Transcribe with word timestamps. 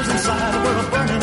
fires 0.00 0.14
inside 0.14 0.54
were 0.64 0.90
burning. 0.90 1.22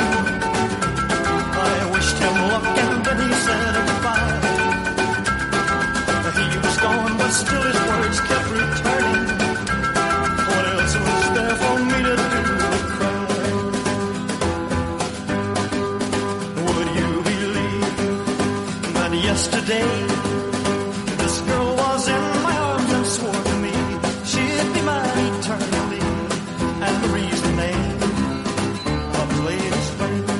I 1.59 1.91
wished 1.91 2.17
him 2.17 2.35
luck 2.49 2.77
and 2.77 3.05
then 3.05 3.17
he 3.27 3.33
said 3.45 3.75
goodbye. 3.87 4.35
He 6.37 6.57
was 6.57 6.77
gone, 6.77 7.17
but 7.17 7.31
still 7.31 7.61
his 7.61 7.79
words 7.89 8.19
kept. 8.21 8.36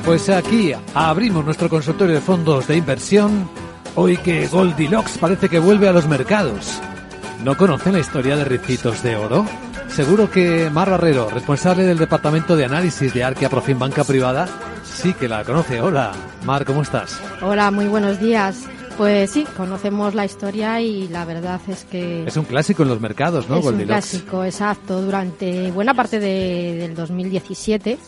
Pues 0.08 0.30
aquí 0.30 0.72
abrimos 0.94 1.44
nuestro 1.44 1.68
consultorio 1.68 2.14
de 2.14 2.22
fondos 2.22 2.66
de 2.66 2.78
inversión. 2.78 3.46
Hoy 3.94 4.16
que 4.16 4.46
Goldilocks 4.46 5.18
parece 5.18 5.50
que 5.50 5.58
vuelve 5.58 5.86
a 5.86 5.92
los 5.92 6.08
mercados. 6.08 6.80
¿No 7.44 7.58
conocen 7.58 7.92
la 7.92 7.98
historia 7.98 8.34
de 8.34 8.46
Ricitos 8.46 9.02
de 9.02 9.16
Oro? 9.16 9.44
Seguro 9.88 10.30
que 10.30 10.70
Mar 10.70 10.88
Barrero, 10.88 11.28
responsable 11.28 11.82
del 11.82 11.98
departamento 11.98 12.56
de 12.56 12.64
análisis 12.64 13.12
de 13.12 13.22
Arquia 13.22 13.50
Profim 13.50 13.78
Banca 13.78 14.02
Privada, 14.02 14.48
sí 14.82 15.12
que 15.12 15.28
la 15.28 15.44
conoce. 15.44 15.78
Hola, 15.82 16.12
Mar, 16.46 16.64
¿cómo 16.64 16.80
estás? 16.80 17.20
Hola, 17.42 17.70
muy 17.70 17.84
buenos 17.86 18.18
días. 18.18 18.64
Pues 18.96 19.30
sí, 19.30 19.46
conocemos 19.58 20.14
la 20.14 20.24
historia 20.24 20.80
y 20.80 21.06
la 21.08 21.26
verdad 21.26 21.60
es 21.68 21.84
que... 21.84 22.24
Es 22.24 22.38
un 22.38 22.46
clásico 22.46 22.82
en 22.82 22.88
los 22.88 23.00
mercados, 23.02 23.46
¿no? 23.50 23.58
Es 23.58 23.66
un 23.66 23.82
clásico, 23.82 24.42
exacto. 24.42 25.02
Durante 25.02 25.70
buena 25.70 25.92
parte 25.92 26.18
de, 26.18 26.76
del 26.78 26.94
2017 26.94 27.98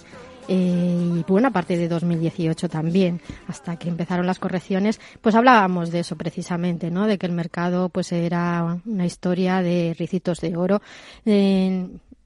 eh, 0.49 1.15
y 1.17 1.23
buena 1.31 1.51
parte 1.51 1.77
de 1.77 1.89
2018 1.89 2.69
también, 2.69 3.21
hasta 3.47 3.77
que 3.77 3.89
empezaron 3.89 4.27
las 4.27 4.39
correcciones, 4.39 5.01
pues 5.21 5.35
hablábamos 5.35 5.91
de 5.91 6.01
eso 6.01 6.17
precisamente, 6.17 6.91
¿no? 6.91 7.07
De 7.07 7.19
que 7.19 7.27
el 7.27 7.33
mercado 7.33 7.89
pues 7.89 8.13
era 8.13 8.81
una 8.85 9.07
historia 9.07 9.63
de 9.63 9.95
ricitos 9.99 10.41
de 10.41 10.57
oro. 10.57 10.83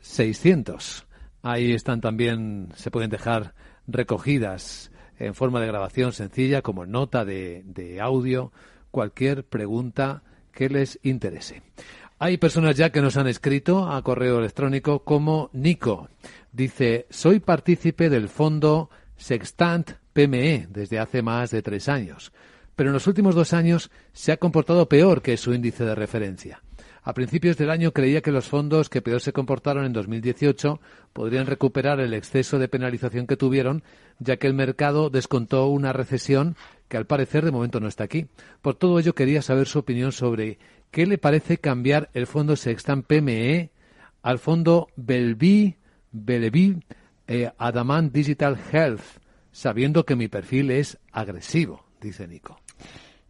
600. 0.00 1.06
Ahí 1.42 1.72
están 1.72 2.00
también, 2.00 2.68
se 2.74 2.90
pueden 2.90 3.10
dejar 3.10 3.54
recogidas 3.86 4.90
en 5.16 5.34
forma 5.34 5.60
de 5.60 5.68
grabación 5.68 6.12
sencilla 6.12 6.62
como 6.62 6.86
nota 6.86 7.24
de, 7.24 7.62
de 7.66 8.00
audio 8.00 8.52
cualquier 8.90 9.44
pregunta 9.44 10.24
que 10.50 10.68
les 10.68 10.98
interese. 11.04 11.62
Hay 12.24 12.36
personas 12.36 12.76
ya 12.76 12.90
que 12.90 13.02
nos 13.02 13.16
han 13.16 13.26
escrito 13.26 13.90
a 13.90 14.00
correo 14.00 14.38
electrónico 14.38 15.02
como 15.02 15.50
Nico. 15.52 16.08
Dice, 16.52 17.08
soy 17.10 17.40
partícipe 17.40 18.08
del 18.10 18.28
fondo 18.28 18.90
Sextant 19.16 19.90
PME 20.12 20.68
desde 20.70 21.00
hace 21.00 21.20
más 21.20 21.50
de 21.50 21.62
tres 21.62 21.88
años, 21.88 22.32
pero 22.76 22.90
en 22.90 22.94
los 22.94 23.08
últimos 23.08 23.34
dos 23.34 23.52
años 23.52 23.90
se 24.12 24.30
ha 24.30 24.36
comportado 24.36 24.88
peor 24.88 25.20
que 25.20 25.36
su 25.36 25.52
índice 25.52 25.84
de 25.84 25.96
referencia. 25.96 26.62
A 27.02 27.12
principios 27.14 27.56
del 27.56 27.70
año 27.70 27.90
creía 27.90 28.20
que 28.20 28.30
los 28.30 28.46
fondos 28.46 28.88
que 28.88 29.02
peor 29.02 29.20
se 29.20 29.32
comportaron 29.32 29.84
en 29.84 29.92
2018 29.92 30.80
podrían 31.12 31.46
recuperar 31.46 31.98
el 31.98 32.14
exceso 32.14 32.60
de 32.60 32.68
penalización 32.68 33.26
que 33.26 33.36
tuvieron, 33.36 33.82
ya 34.20 34.36
que 34.36 34.46
el 34.46 34.54
mercado 34.54 35.10
descontó 35.10 35.66
una 35.66 35.92
recesión 35.92 36.54
que 36.86 36.96
al 36.96 37.06
parecer 37.06 37.44
de 37.44 37.50
momento 37.50 37.80
no 37.80 37.88
está 37.88 38.04
aquí. 38.04 38.28
Por 38.60 38.76
todo 38.76 39.00
ello 39.00 39.16
quería 39.16 39.42
saber 39.42 39.66
su 39.66 39.80
opinión 39.80 40.12
sobre 40.12 40.58
¿qué 40.92 41.06
le 41.06 41.18
parece 41.18 41.58
cambiar 41.58 42.10
el 42.12 42.28
fondo 42.28 42.54
Sextan 42.54 43.02
PME 43.02 43.70
al 44.22 44.38
fondo 44.38 44.88
Belvi, 44.94 45.76
Belevi 46.12 46.76
eh, 47.26 47.50
Adamant 47.58 48.12
Digital 48.12 48.56
Health, 48.70 49.02
sabiendo 49.50 50.04
que 50.04 50.14
mi 50.14 50.28
perfil 50.28 50.70
es 50.70 50.98
agresivo, 51.10 51.84
dice 52.00 52.28
Nico? 52.28 52.60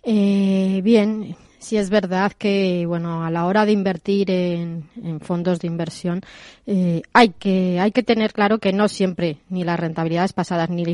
Eh, 0.02 0.80
bien, 0.82 1.36
sí 1.62 1.76
es 1.76 1.90
verdad 1.90 2.32
que 2.32 2.84
bueno 2.86 3.24
a 3.24 3.30
la 3.30 3.46
hora 3.46 3.64
de 3.64 3.72
invertir 3.72 4.30
en, 4.30 4.84
fondos 5.20 5.60
de 5.60 5.68
inversión 5.68 6.20
eh, 6.66 7.02
hay 7.12 7.30
que 7.30 7.78
hay 7.80 7.92
que 7.92 8.02
tener 8.02 8.32
claro 8.32 8.58
que 8.58 8.72
no 8.72 8.88
siempre 8.88 9.38
ni 9.48 9.64
las 9.64 9.78
rentabilidades 9.78 10.32
pasadas 10.32 10.68
ni, 10.70 10.84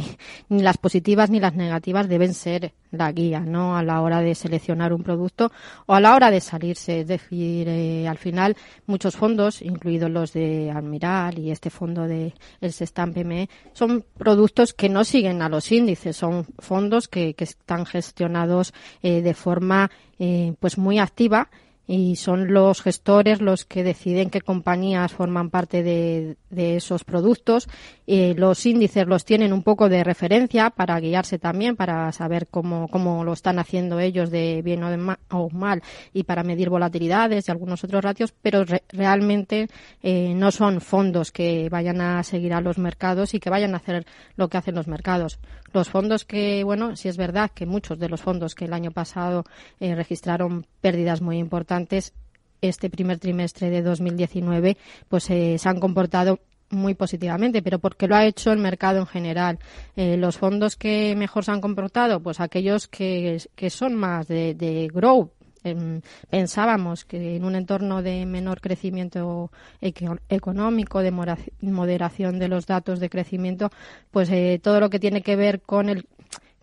ni 0.49 0.63
las 0.63 0.77
positivas 0.77 1.31
ni 1.31 1.41
las 1.41 1.55
negativas 1.55 2.09
deben 2.09 2.35
ser 2.35 2.73
la 2.91 3.13
guía 3.13 3.41
no 3.41 3.77
a 3.77 3.83
la 3.83 4.01
hora 4.01 4.21
de 4.21 4.35
seleccionar 4.35 4.93
un 4.93 5.03
producto 5.03 5.53
o 5.87 5.95
a 5.95 6.01
la 6.01 6.15
hora 6.15 6.31
de 6.31 6.41
salirse. 6.41 7.01
Es 7.01 7.07
decir 7.07 7.69
eh, 7.69 8.09
al 8.09 8.19
final 8.19 8.57
muchos 8.87 9.17
fondos 9.17 9.63
incluidos 9.63 10.11
los 10.11 10.33
de 10.33 10.71
Admiral 10.71 11.39
y 11.39 11.51
este 11.51 11.71
fondo 11.71 12.07
de 12.07 12.35
el 12.61 12.73
Sestam 12.73 13.13
PME 13.13 13.49
son 13.73 14.05
productos 14.17 14.73
que 14.73 14.89
no 14.89 15.05
siguen 15.05 15.43
a 15.43 15.49
los 15.49 15.71
índices. 15.73 16.17
Son 16.17 16.47
fondos 16.59 17.09
que, 17.09 17.35
que 17.35 17.45
están 17.45 17.87
gestionados 17.87 18.73
eh, 19.03 19.23
de 19.23 19.35
forma 19.35 19.91
eh, 20.19 20.55
pues 20.61 20.79
muy 20.79 20.99
activa 20.99 21.49
y 21.89 22.17
son 22.17 22.53
los 22.53 22.83
gestores 22.83 23.41
los 23.41 23.65
que 23.65 23.83
deciden 23.83 24.29
qué 24.29 24.43
compañías 24.43 25.11
forman 25.11 25.49
parte 25.49 25.83
de, 25.83 26.37
esos 26.77 27.03
productos. 27.03 27.67
Eh, 28.07 28.35
los 28.37 28.65
índices 28.67 29.07
los 29.07 29.25
tienen 29.25 29.55
un 29.55 29.63
poco 29.63 29.89
de 29.89 30.05
referencia 30.05 30.69
para 30.69 31.01
guiarse 31.01 31.39
también, 31.39 31.77
para 31.77 32.13
saber 32.13 32.47
cómo, 32.47 32.89
cómo 32.89 33.25
lo 33.25 33.33
están 33.33 33.59
haciendo 33.59 34.01
ellos 34.01 34.31
de 34.31 34.61
bien 34.63 34.83
o, 34.85 34.91
de 34.91 35.17
o 35.31 35.49
mal 35.49 35.83
y 36.13 36.25
para 36.25 36.43
medir 36.45 36.69
volatilidades 36.69 37.49
y 37.49 37.51
algunos 37.51 37.83
otros 37.83 38.05
ratios, 38.05 38.35
pero 38.43 38.67
realmente 38.91 39.69
eh, 40.03 40.35
no 40.35 40.53
son 40.53 40.83
fondos 40.83 41.33
que 41.33 41.71
vayan 41.71 42.03
a 42.03 42.23
seguir 42.23 42.53
a 42.53 42.61
los 42.61 42.77
mercados 42.77 43.33
y 43.33 43.41
que 43.41 43.49
vayan 43.49 43.73
a 43.73 43.79
hacer 43.79 44.05
lo 44.37 44.49
que 44.49 44.59
hacen 44.59 44.75
los 44.75 44.89
mercados. 44.89 45.39
Los 45.73 45.89
fondos 45.89 46.25
que, 46.25 46.65
bueno, 46.65 46.97
sí 46.97 47.09
es 47.09 47.17
verdad 47.17 47.51
que 47.55 47.67
muchos 47.67 47.99
de 47.99 48.09
los 48.09 48.21
fondos 48.21 48.55
que 48.55 48.65
el 48.65 48.73
año 48.73 48.91
pasado 48.91 49.45
eh, 49.81 49.95
registraron 49.95 50.67
pérdidas 50.81 51.21
muy 51.21 51.39
importantes, 51.39 52.13
este 52.61 52.91
primer 52.91 53.19
trimestre 53.19 53.71
de 53.71 53.83
2019, 53.83 54.77
pues 55.09 55.31
eh, 55.31 55.57
se 55.59 55.69
han 55.69 55.81
comportado 55.81 56.41
muy 56.71 56.95
positivamente, 56.95 57.63
pero 57.63 57.79
porque 57.79 58.09
lo 58.09 58.17
ha 58.17 58.27
hecho 58.27 58.53
el 58.53 58.59
mercado 58.59 58.99
en 58.99 59.07
general. 59.07 59.59
Eh, 59.97 60.17
los 60.17 60.37
fondos 60.37 60.77
que 60.77 61.15
mejor 61.17 61.45
se 61.45 61.53
han 61.53 61.61
comportado, 61.61 62.21
pues 62.21 62.41
aquellos 62.41 62.89
que, 62.89 63.41
que 63.55 63.71
son 63.71 63.95
más 63.95 64.29
de, 64.29 64.55
de 64.55 64.89
growth, 64.93 65.31
em, 65.65 66.01
pensábamos 66.31 67.05
que 67.05 67.37
en 67.37 67.45
un 67.45 67.55
entorno 67.55 68.03
de 68.03 68.27
menor 68.27 68.61
crecimiento 68.61 69.51
económico, 69.81 71.01
de 71.01 71.13
moderación 71.61 72.39
de 72.39 72.49
los 72.49 72.67
datos 72.67 73.01
de 73.01 73.11
crecimiento, 73.11 73.71
pues 74.11 74.31
eh, 74.31 74.61
todo 74.63 74.81
lo 74.81 74.91
que 74.91 74.99
tiene 74.99 75.23
que 75.23 75.37
ver 75.37 75.61
con 75.61 75.89
el 75.89 76.07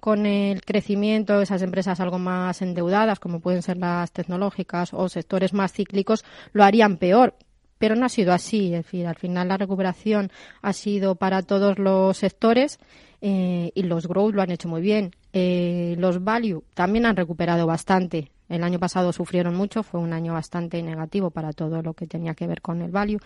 con 0.05 0.27
el 0.27 0.61
crecimiento, 0.63 1.41
esas 1.41 1.63
empresas 1.63 1.99
algo 1.99 2.19
más 2.19 2.61
endeudadas, 2.61 3.19
como 3.19 3.39
pueden 3.39 3.63
ser 3.63 3.77
las 3.77 4.11
tecnológicas 4.11 4.93
o 4.93 5.09
sectores 5.09 5.51
más 5.51 5.73
cíclicos, 5.73 6.23
lo 6.53 6.63
harían 6.63 6.97
peor. 6.97 7.33
Pero 7.79 7.95
no 7.95 8.05
ha 8.05 8.09
sido 8.09 8.31
así. 8.31 8.67
Es 8.67 8.85
decir, 8.85 9.07
al 9.07 9.15
final 9.15 9.47
la 9.47 9.57
recuperación 9.57 10.31
ha 10.61 10.73
sido 10.73 11.15
para 11.15 11.41
todos 11.41 11.79
los 11.79 12.17
sectores 12.17 12.77
eh, 13.19 13.71
y 13.73 13.81
los 13.81 14.07
growth 14.07 14.35
lo 14.35 14.43
han 14.43 14.51
hecho 14.51 14.69
muy 14.69 14.81
bien. 14.81 15.09
Eh, 15.33 15.95
los 15.97 16.23
value 16.23 16.63
también 16.75 17.07
han 17.07 17.15
recuperado 17.15 17.65
bastante. 17.65 18.31
El 18.49 18.63
año 18.63 18.79
pasado 18.79 19.11
sufrieron 19.11 19.55
mucho, 19.55 19.83
fue 19.83 19.99
un 19.99 20.13
año 20.13 20.33
bastante 20.33 20.81
negativo 20.83 21.31
para 21.31 21.53
todo 21.53 21.81
lo 21.81 21.93
que 21.93 22.07
tenía 22.07 22.35
que 22.35 22.47
ver 22.47 22.61
con 22.61 22.81
el 22.81 22.91
value. 22.91 23.19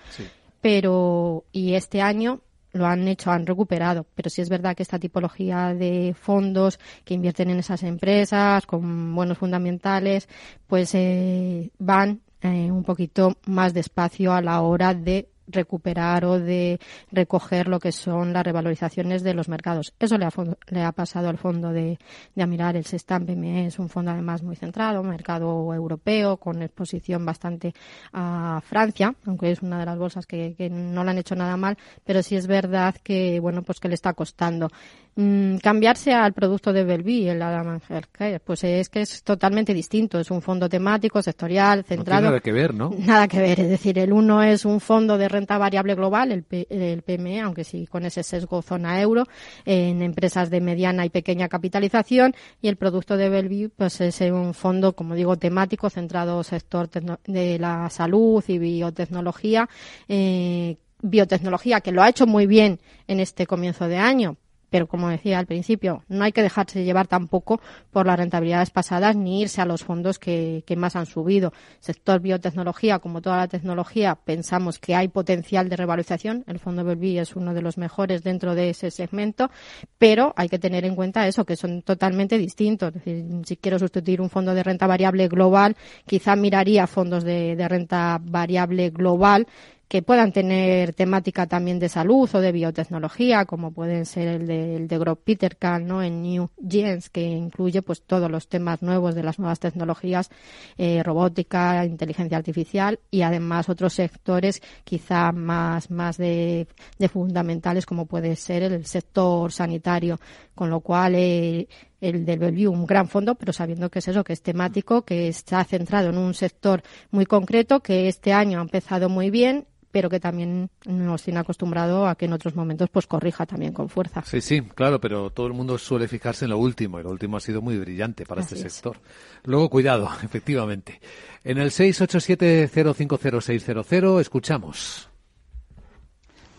Pero, 0.62 1.46
y 1.52 1.74
este 1.74 2.02
año 2.02 2.42
lo 2.72 2.86
han 2.86 3.08
hecho, 3.08 3.32
han 3.32 3.46
recuperado. 3.46 4.06
Pero 4.16 4.30
sí 4.30 4.42
es 4.42 4.50
verdad 4.50 4.76
que 4.76 4.84
esta 4.84 5.00
tipología 5.00 5.74
de 5.74 6.16
fondos 6.20 6.80
que 7.04 7.14
invierten 7.14 7.50
en 7.50 7.60
esas 7.60 7.84
empresas 7.84 8.66
con 8.66 9.16
buenos 9.16 9.38
fundamentales, 9.38 10.28
pues 10.68 10.94
eh, 10.96 11.72
van 11.80 12.22
eh, 12.42 12.72
un 12.72 12.84
poquito 12.84 13.36
más 13.46 13.74
despacio 13.74 14.34
a 14.34 14.42
la 14.42 14.62
hora 14.62 14.94
de 14.94 15.30
recuperar 15.50 16.26
o 16.26 16.40
de 16.40 16.80
recoger 17.12 17.68
lo 17.68 17.80
que 17.80 17.92
son 17.92 18.34
las 18.34 18.44
revalorizaciones 18.44 19.24
de 19.24 19.34
los 19.34 19.50
mercados. 19.50 19.94
Eso 20.00 20.18
le 20.18 20.26
ha, 20.26 20.32
le 20.68 20.84
ha 20.84 20.92
pasado 20.92 21.30
al 21.30 21.38
fondo 21.38 21.72
de, 21.72 21.98
de 22.36 22.44
Amiral. 22.44 22.76
El 22.76 22.86
Sestam 22.86 23.26
PME 23.26 23.68
es 23.68 23.80
un 23.80 23.90
fondo 23.90 24.12
además 24.12 24.44
muy 24.44 24.56
centrado, 24.56 25.04
mercado 25.04 25.74
europeo, 25.74 26.38
con 26.38 26.62
exposición 26.62 27.26
bastante 27.26 27.74
a 28.14 28.62
Francia, 28.64 29.14
aunque 29.26 29.52
es 29.52 29.62
una 29.62 29.80
de 29.80 29.86
las 29.86 29.98
bolsas 29.98 30.26
que, 30.26 30.56
que 30.56 30.70
no 30.70 31.04
le 31.04 31.12
han 31.12 31.18
hecho 31.18 31.36
nada 31.36 31.58
mal, 31.58 31.78
pero 32.06 32.24
sí 32.24 32.36
es 32.36 32.48
verdad 32.48 32.96
que, 33.04 33.40
bueno, 33.40 33.64
pues 33.64 33.80
que 33.80 33.88
le 33.90 33.96
está 33.96 34.14
costando. 34.14 34.70
Mm, 35.16 35.58
cambiarse 35.58 36.14
al 36.14 36.34
producto 36.34 36.72
de 36.72 36.84
Belví, 36.84 37.28
el 37.28 37.42
Adam 37.42 37.80
Healthcare, 37.90 38.40
pues 38.40 38.64
es 38.64 38.90
que 38.90 39.02
es 39.02 39.24
totalmente 39.24 39.74
distinto. 39.74 40.20
Es 40.20 40.32
un 40.32 40.42
fondo 40.42 40.70
temático, 40.70 41.22
sectorial, 41.22 41.84
centrado. 41.84 42.28
nada 42.28 42.40
que 42.40 42.52
ver, 42.52 42.74
¿no? 42.74 42.92
Nada 43.06 43.28
que 43.28 43.40
ver. 43.40 43.60
Es 43.60 43.70
decir, 43.70 44.00
el 44.00 44.14
uno 44.14 44.42
es 44.44 44.66
un 44.66 44.80
fondo 44.80 45.18
de 45.18 45.28
renta 45.28 45.58
variable 45.58 45.96
global, 45.96 46.32
el, 46.32 46.46
el 46.70 47.02
PME, 47.02 47.42
aunque 47.42 47.64
sí 47.64 47.86
con 47.88 48.06
ese 48.06 48.24
sesgo 48.24 48.62
zona 48.62 49.02
euro, 49.02 49.26
en 49.66 50.02
empresas 50.02 50.50
de 50.50 50.62
mediana 50.62 51.06
y 51.06 51.10
pequeña 51.10 51.50
capitalización. 51.50 52.34
Y 52.62 52.70
el 52.70 52.78
producto 52.78 53.18
de 53.18 53.30
Belview, 53.30 53.72
pues 53.76 54.00
es 54.02 54.22
un 54.22 54.54
fondo, 54.54 54.94
como 54.94 55.16
digo, 55.16 55.38
temático, 55.38 55.90
centrado 55.90 56.44
sector 56.44 56.90
de 56.90 57.60
la 57.60 57.90
salud 57.90 58.44
y 58.48 58.58
biotecnología. 58.58 59.68
Eh, 60.08 60.78
biotecnología, 61.02 61.82
que 61.82 61.92
lo 61.92 62.02
ha 62.02 62.10
hecho 62.10 62.28
muy 62.28 62.46
bien 62.46 62.80
en 63.08 63.20
este 63.20 63.48
comienzo 63.48 63.88
de 63.88 63.98
año, 63.98 64.38
pero 64.70 64.88
como 64.88 65.10
decía 65.10 65.40
al 65.40 65.46
principio, 65.46 66.04
no 66.08 66.24
hay 66.24 66.32
que 66.32 66.42
dejarse 66.42 66.84
llevar 66.84 67.08
tampoco 67.08 67.60
por 67.92 68.06
las 68.06 68.18
rentabilidades 68.18 68.70
pasadas 68.70 69.16
ni 69.16 69.42
irse 69.42 69.62
a 69.62 69.66
los 69.66 69.84
fondos 69.84 70.20
que, 70.20 70.64
más 70.78 70.96
han 70.96 71.06
subido. 71.06 71.52
Sector 71.80 72.22
biotecnología, 72.22 73.00
como 73.00 73.22
toda 73.22 73.38
la 73.38 73.48
tecnología, 73.48 74.16
pensamos 74.16 74.80
que 74.80 74.96
hay 74.96 75.08
potencial 75.08 75.68
de 75.68 75.76
revalorización. 75.76 76.44
El 76.48 76.60
fondo 76.60 76.84
Belví 76.84 77.18
es 77.18 77.36
uno 77.36 77.54
de 77.54 77.62
los 77.62 77.78
mejores 77.78 78.24
dentro 78.24 78.56
de 78.56 78.70
ese 78.70 78.92
segmento, 78.92 79.50
pero 79.98 80.34
hay 80.38 80.48
que 80.48 80.60
tener 80.60 80.86
en 80.86 80.96
cuenta 80.96 81.28
eso, 81.28 81.46
que 81.46 81.56
son 81.56 81.82
totalmente 81.82 82.38
distintos. 82.38 82.96
Es 82.96 83.04
decir, 83.04 83.26
si 83.46 83.58
quiero 83.58 83.80
sustituir 83.80 84.22
un 84.22 84.30
fondo 84.30 84.54
de 84.54 84.64
renta 84.64 84.88
variable 84.88 85.28
global, 85.28 85.76
quizá 86.06 86.36
miraría 86.36 86.88
fondos 86.88 87.24
de, 87.24 87.56
de 87.56 87.68
renta 87.68 88.20
variable 88.22 88.90
global 88.90 89.48
que 89.90 90.04
puedan 90.04 90.32
tener 90.32 90.94
temática 90.94 91.48
también 91.48 91.80
de 91.80 91.90
salud 91.90 92.30
o 92.32 92.40
de 92.40 92.52
biotecnología, 92.52 93.46
como 93.46 93.72
pueden 93.72 94.06
ser 94.06 94.28
el 94.28 94.46
de, 94.46 94.76
el 94.76 94.88
de 94.88 94.98
Grob 95.00 95.18
Petercan, 95.24 95.88
¿no? 95.88 96.04
En 96.04 96.22
New 96.22 96.52
Gens, 96.70 97.10
que 97.10 97.24
incluye 97.24 97.82
pues 97.82 98.04
todos 98.04 98.30
los 98.30 98.48
temas 98.48 98.84
nuevos 98.84 99.16
de 99.16 99.24
las 99.24 99.40
nuevas 99.40 99.60
tecnologías, 99.60 100.30
eh, 100.78 101.02
robótica, 101.02 101.84
inteligencia 101.86 102.38
artificial 102.38 103.00
y 103.10 103.24
además 103.24 103.68
otros 103.68 103.94
sectores 103.94 104.62
quizá 104.84 105.32
más, 105.32 105.90
más 105.90 106.18
de, 106.18 106.68
de 107.00 107.10
fundamentales 107.10 107.88
como 107.88 108.06
puede 108.06 108.36
ser 108.36 108.62
el 108.62 108.86
sector 108.86 109.52
sanitario, 109.52 110.20
con 110.54 110.70
lo 110.70 110.82
cual 110.82 111.16
eh, 111.16 111.68
el 112.00 112.26
del 112.26 112.38
Bellevue, 112.38 112.68
un 112.68 112.86
gran 112.86 113.08
fondo, 113.08 113.34
pero 113.34 113.54
sabiendo 113.54 113.90
que 113.90 114.00
es 114.00 114.08
eso, 114.08 114.24
que 114.24 114.34
es 114.34 114.44
temático, 114.44 115.02
que 115.02 115.30
está 115.30 115.64
centrado 115.64 116.10
en 116.10 116.20
un 116.20 116.36
sector 116.36 116.84
muy 117.10 117.26
concreto, 117.26 117.80
que 117.80 118.08
este 118.08 118.34
año 118.34 118.60
ha 118.60 118.62
empezado 118.62 119.10
muy 119.10 119.32
bien 119.32 119.66
pero 119.92 120.10
que 120.10 120.20
también 120.20 120.70
nos 120.86 121.24
tiene 121.24 121.40
acostumbrado 121.40 122.08
a 122.08 122.16
que 122.16 122.26
en 122.26 122.34
otros 122.34 122.56
momentos 122.56 122.90
pues 122.90 123.08
corrija 123.08 123.46
también 123.46 123.72
con 123.74 123.88
fuerza. 123.90 124.24
Sí, 124.26 124.42
sí, 124.42 124.62
claro, 124.62 125.00
pero 125.02 125.32
todo 125.32 125.48
el 125.48 125.54
mundo 125.54 125.78
suele 125.78 126.08
fijarse 126.08 126.46
en 126.46 126.52
lo 126.52 126.60
último 126.60 127.00
y 127.00 127.04
lo 127.04 127.10
último 127.10 127.38
ha 127.38 127.40
sido 127.40 127.62
muy 127.62 127.78
brillante 127.78 128.26
para 128.26 128.42
este 128.42 128.56
sector. 128.56 128.98
Luego, 129.44 129.70
cuidado, 129.70 130.10
efectivamente. 130.24 131.00
En 131.44 131.58
el 131.58 131.72
687-050600 131.72 134.20
escuchamos. 134.20 135.10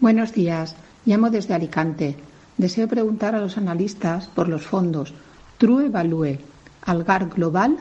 Buenos 0.01 0.33
días, 0.33 0.75
llamo 1.05 1.31
desde 1.31 1.55
Alicante. 1.55 2.17
Deseo 2.57 2.89
preguntar 2.89 3.35
a 3.35 3.41
los 3.41 3.57
analistas 3.57 4.29
por 4.29 4.49
los 4.49 4.67
fondos 4.67 5.13
True 5.59 5.89
Value, 5.89 6.39
Algar 6.83 7.29
Global 7.29 7.79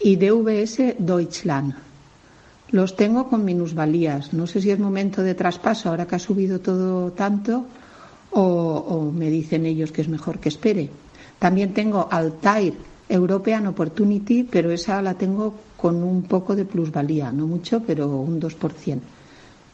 y 0.00 0.16
DVS 0.16 0.96
Deutschland 0.98 1.74
los 2.70 2.96
tengo 2.96 3.28
con 3.28 3.44
minusvalías. 3.44 4.32
No 4.32 4.46
sé 4.46 4.60
si 4.60 4.70
es 4.70 4.78
momento 4.78 5.22
de 5.22 5.34
traspaso 5.34 5.88
ahora 5.88 6.06
que 6.06 6.16
ha 6.16 6.18
subido 6.18 6.60
todo 6.60 7.12
tanto 7.12 7.66
o, 8.30 9.12
me 9.14 9.30
dicen 9.30 9.64
ellos 9.66 9.92
que 9.92 10.02
es 10.02 10.08
mejor 10.08 10.38
que 10.38 10.48
espere. 10.48 10.90
También 11.38 11.72
tengo 11.72 12.08
Altair 12.10 12.74
European 13.08 13.66
Opportunity, 13.66 14.44
pero 14.44 14.70
esa 14.70 15.00
la 15.02 15.14
tengo 15.14 15.54
con 15.76 16.02
un 16.02 16.22
poco 16.22 16.56
de 16.56 16.64
plusvalía, 16.64 17.30
no 17.30 17.46
mucho, 17.46 17.82
pero 17.86 18.08
un 18.08 18.40
2%. 18.40 19.00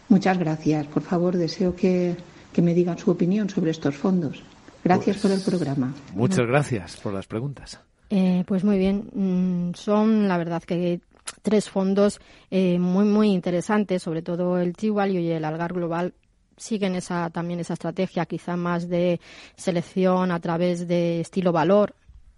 Muchas 0.08 0.38
gracias. 0.38 0.86
Por 0.88 1.02
favor, 1.02 1.36
deseo 1.36 1.74
que, 1.74 2.16
me 2.60 2.74
digan 2.74 2.98
su 2.98 3.10
opinión 3.10 3.48
sobre 3.48 3.70
estos 3.70 3.94
fondos. 3.94 4.42
Gracias 4.84 5.18
por 5.18 5.30
el 5.30 5.40
pues, 5.40 5.48
programa. 5.48 5.94
Muchas 6.14 6.46
gracias 6.46 6.96
por 6.96 7.14
las 7.14 7.26
preguntas. 7.26 7.80
Eh, 8.10 8.44
pues 8.46 8.64
muy 8.64 8.76
bien, 8.76 9.04
mm, 9.14 9.74
son 9.74 10.26
la 10.26 10.36
verdad 10.36 10.62
que 10.64 11.00
tres 11.42 11.68
fondos 11.68 12.20
eh, 12.50 12.78
muy, 12.78 13.04
muy 13.04 13.30
interesantes, 13.30 14.02
sobre 14.02 14.22
todo 14.22 14.58
el 14.58 14.74
T-Value 14.74 15.20
y 15.20 15.30
el 15.30 15.44
Algar 15.44 15.72
Global 15.72 16.14
siguen 16.56 16.94
esa 16.94 17.30
también 17.30 17.60
esa 17.60 17.72
estrategia 17.72 18.26
quizá 18.26 18.56
más 18.56 18.88
de 18.88 19.18
selección 19.56 20.30
a 20.30 20.40
través 20.40 20.86
de 20.86 21.20
estilo 21.20 21.52
valor. 21.52 21.94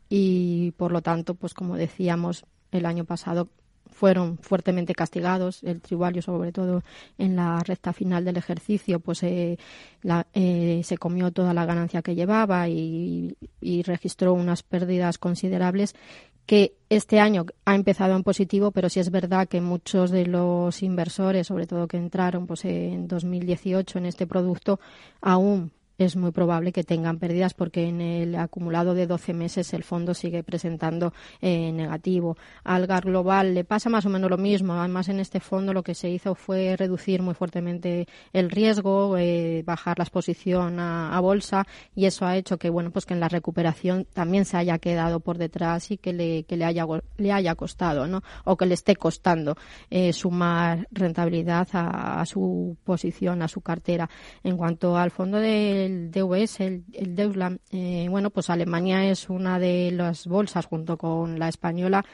Y 0.09 0.73
por 0.73 0.93
lo 0.93 1.03
tanto 1.03 1.35
pues 1.35 1.55
como 1.55 1.77
decíamos 1.77 2.45
el 2.71 2.87
año 2.87 3.05
pasado 3.05 3.49
fueron 3.91 4.39
fuertemente 4.39 4.95
castigados 4.95 5.63
el 5.63 5.81
tribalio 5.81 6.23
sobre 6.23 6.53
todo 6.53 6.83
en 7.19 7.37
la 7.37 7.59
recta 7.61 7.93
final 7.93 8.25
del 8.25 8.37
ejercicio 8.37 9.01
pues 9.01 9.23
eh, 9.23 9.59
eh, 10.33 10.81
se 10.83 10.99
comió 10.99 11.31
toda 11.31 11.53
la 11.53 11.67
ganancia 11.67 12.03
que 12.03 12.15
llevaba 12.15 12.69
y 12.69 13.37
registró 13.85 14.33
unas 14.33 14.63
pérdidas 14.63 15.19
considerables 15.19 15.95
que 16.47 16.75
este 16.89 17.21
año 17.21 17.47
ha 17.65 17.75
empezado 17.75 18.17
en 18.17 18.23
positivo, 18.23 18.71
pero 18.71 18.89
sí 18.89 19.01
es 19.01 19.11
verdad 19.11 19.49
que 19.49 19.61
muchos 19.61 20.11
de 20.11 20.27
los 20.27 20.83
inversores, 20.83 21.47
sobre 21.47 21.67
todo 21.67 21.89
que 21.89 21.97
entraron 21.97 22.47
pues, 22.47 22.65
en 22.65 23.09
2018 23.09 23.99
en 23.99 24.07
este 24.07 24.27
producto, 24.27 24.81
aún 25.21 25.73
es 25.99 26.17
muy 26.17 26.31
probable 26.31 26.73
que 26.73 26.85
tengan 26.85 27.19
pérdidas 27.19 27.55
porque 27.55 27.87
en 27.87 28.01
el 28.01 28.35
acumulado 28.37 28.95
de 28.95 29.07
12 29.07 29.35
meses 29.35 29.73
el 29.75 29.85
fondo 29.85 30.15
sigue 30.15 30.43
presentando 30.43 31.13
eh, 31.41 31.73
negativo. 31.73 32.37
Al 32.65 32.87
GAR 32.87 33.05
Global 33.05 33.55
le 33.55 33.65
pasa 33.65 33.91
más 33.91 34.07
o 34.07 34.09
menos 34.09 34.31
lo 34.31 34.39
mismo. 34.39 34.75
Además, 34.75 35.09
en 35.09 35.21
este 35.21 35.41
fondo 35.41 35.73
lo 35.73 35.83
que 35.83 35.95
se 35.95 36.11
hizo 36.11 36.35
fue 36.35 36.77
reducir 36.77 37.23
muy 37.23 37.35
fuertemente 37.35 38.07
el 38.33 38.51
riesgo, 38.51 39.17
eh, 39.19 39.63
bajar 39.65 39.99
la 39.99 40.05
exposición 40.05 40.79
a, 40.81 41.21
bolsa 41.23 41.67
y 41.95 42.07
eso 42.07 42.27
ha 42.27 42.37
hecho 42.37 42.59
que, 42.59 42.69
bueno, 42.69 42.91
pues 42.91 43.07
que 43.07 43.15
en 43.15 43.21
la 43.21 43.29
recuperación 43.29 44.07
también 44.13 44.45
se 44.45 44.57
haya 44.57 44.79
quedado 44.79 45.21
por 45.21 45.39
detrás 45.39 45.91
y 45.93 45.99
que 45.99 46.13
le, 46.13 46.43
que 46.45 46.57
le, 46.57 46.65
haya, 46.65 46.85
le 47.17 47.33
haya 47.33 47.55
costado, 47.55 48.09
¿no? 48.09 48.23
O 48.45 48.57
que 48.57 48.67
le 48.67 48.75
esté 48.75 48.97
costando 48.97 49.57
eh, 49.89 50.13
sumar 50.13 50.89
rentabilidad 50.91 51.69
a, 51.73 52.25
su 52.27 52.77
posición, 52.85 53.43
a 53.43 53.49
su 53.49 53.61
cartera. 53.61 54.09
En 54.43 54.57
cuanto 54.57 54.97
al 54.97 55.11
fondo 55.11 55.39
del 55.83 56.11
DVS, 56.11 56.61
el, 56.61 56.85
el 56.93 57.15
Deutschland, 57.15 57.61
eh, 57.71 58.07
bueno, 58.09 58.31
pues 58.31 58.51
Alemania 58.51 59.05
es 59.11 59.29
una 59.29 59.59
de 59.59 59.91
las 59.93 60.27
bolsas 60.27 60.67
junto 60.67 60.97
con 60.97 61.39
la 61.39 61.49
española 61.49 62.05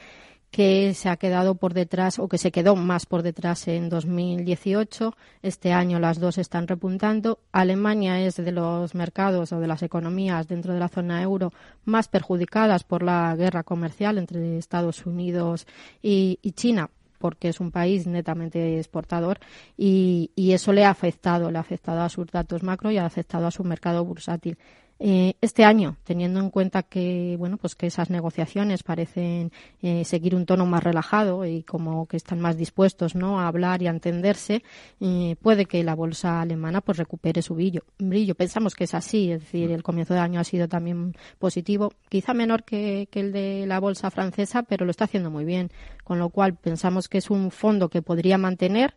que 0.50 0.94
se 0.94 1.08
ha 1.08 1.16
quedado 1.16 1.56
por 1.56 1.75
detrás 1.75 2.18
o 2.18 2.28
que 2.28 2.38
se 2.38 2.50
quedó 2.50 2.75
más 2.75 3.06
por 3.06 3.22
detrás 3.22 3.68
en 3.68 3.88
2018. 3.88 5.14
Este 5.42 5.72
año 5.72 6.00
las 6.00 6.18
dos 6.18 6.38
están 6.38 6.66
repuntando. 6.66 7.40
Alemania 7.52 8.20
es 8.20 8.37
de 8.37 8.52
los 8.52 8.94
mercados 8.94 9.52
o 9.52 9.60
de 9.60 9.66
las 9.66 9.82
economías 9.82 10.48
dentro 10.48 10.72
de 10.72 10.80
la 10.80 10.88
zona 10.88 11.22
euro 11.22 11.52
más 11.84 12.08
perjudicadas 12.08 12.84
por 12.84 13.02
la 13.02 13.34
guerra 13.37 13.62
comercial 13.62 14.16
entre 14.18 14.56
Estados 14.56 15.04
Unidos 15.04 15.66
y 16.00 16.38
China 16.52 16.90
porque 17.18 17.48
es 17.48 17.60
un 17.60 17.70
país 17.70 18.06
netamente 18.06 18.78
exportador 18.78 19.38
y, 19.76 20.30
y, 20.34 20.52
eso 20.52 20.72
le 20.72 20.84
ha 20.84 20.90
afectado, 20.90 21.50
le 21.50 21.58
ha 21.58 21.60
afectado 21.60 22.02
a 22.02 22.08
sus 22.08 22.26
datos 22.28 22.62
macro 22.62 22.90
y 22.90 22.98
ha 22.98 23.06
afectado 23.06 23.46
a 23.46 23.50
su 23.50 23.64
mercado 23.64 24.04
bursátil. 24.04 24.56
Eh, 25.00 25.34
este 25.40 25.64
año, 25.64 25.96
teniendo 26.02 26.40
en 26.40 26.50
cuenta 26.50 26.82
que 26.82 27.36
bueno, 27.38 27.56
pues 27.56 27.76
que 27.76 27.86
esas 27.86 28.10
negociaciones 28.10 28.82
parecen 28.82 29.52
eh, 29.80 30.04
seguir 30.04 30.34
un 30.34 30.44
tono 30.44 30.66
más 30.66 30.82
relajado 30.82 31.46
y 31.46 31.62
como 31.62 32.06
que 32.06 32.16
están 32.16 32.40
más 32.40 32.56
dispuestos, 32.56 33.14
¿no? 33.14 33.40
a 33.40 33.46
hablar 33.46 33.80
y 33.80 33.86
a 33.86 33.90
entenderse, 33.90 34.64
eh, 35.00 35.36
puede 35.40 35.66
que 35.66 35.84
la 35.84 35.94
bolsa 35.94 36.40
alemana 36.40 36.80
pues 36.80 36.98
recupere 36.98 37.42
su 37.42 37.54
brillo. 37.54 37.84
brillo. 37.98 38.34
Pensamos 38.34 38.74
que 38.74 38.84
es 38.84 38.94
así, 38.94 39.30
es 39.30 39.40
decir, 39.42 39.70
el 39.70 39.84
comienzo 39.84 40.14
de 40.14 40.20
año 40.20 40.40
ha 40.40 40.44
sido 40.44 40.66
también 40.66 41.14
positivo, 41.38 41.92
quizá 42.08 42.34
menor 42.34 42.64
que, 42.64 43.08
que 43.12 43.20
el 43.20 43.30
de 43.32 43.66
la 43.68 43.78
bolsa 43.78 44.10
francesa, 44.10 44.64
pero 44.64 44.84
lo 44.84 44.90
está 44.90 45.04
haciendo 45.04 45.30
muy 45.30 45.44
bien, 45.44 45.70
con 46.02 46.18
lo 46.18 46.30
cual 46.30 46.56
pensamos 46.56 47.08
que 47.08 47.18
es 47.18 47.30
un 47.30 47.52
fondo 47.52 47.88
que 47.88 48.02
podría 48.02 48.36
mantener 48.36 48.96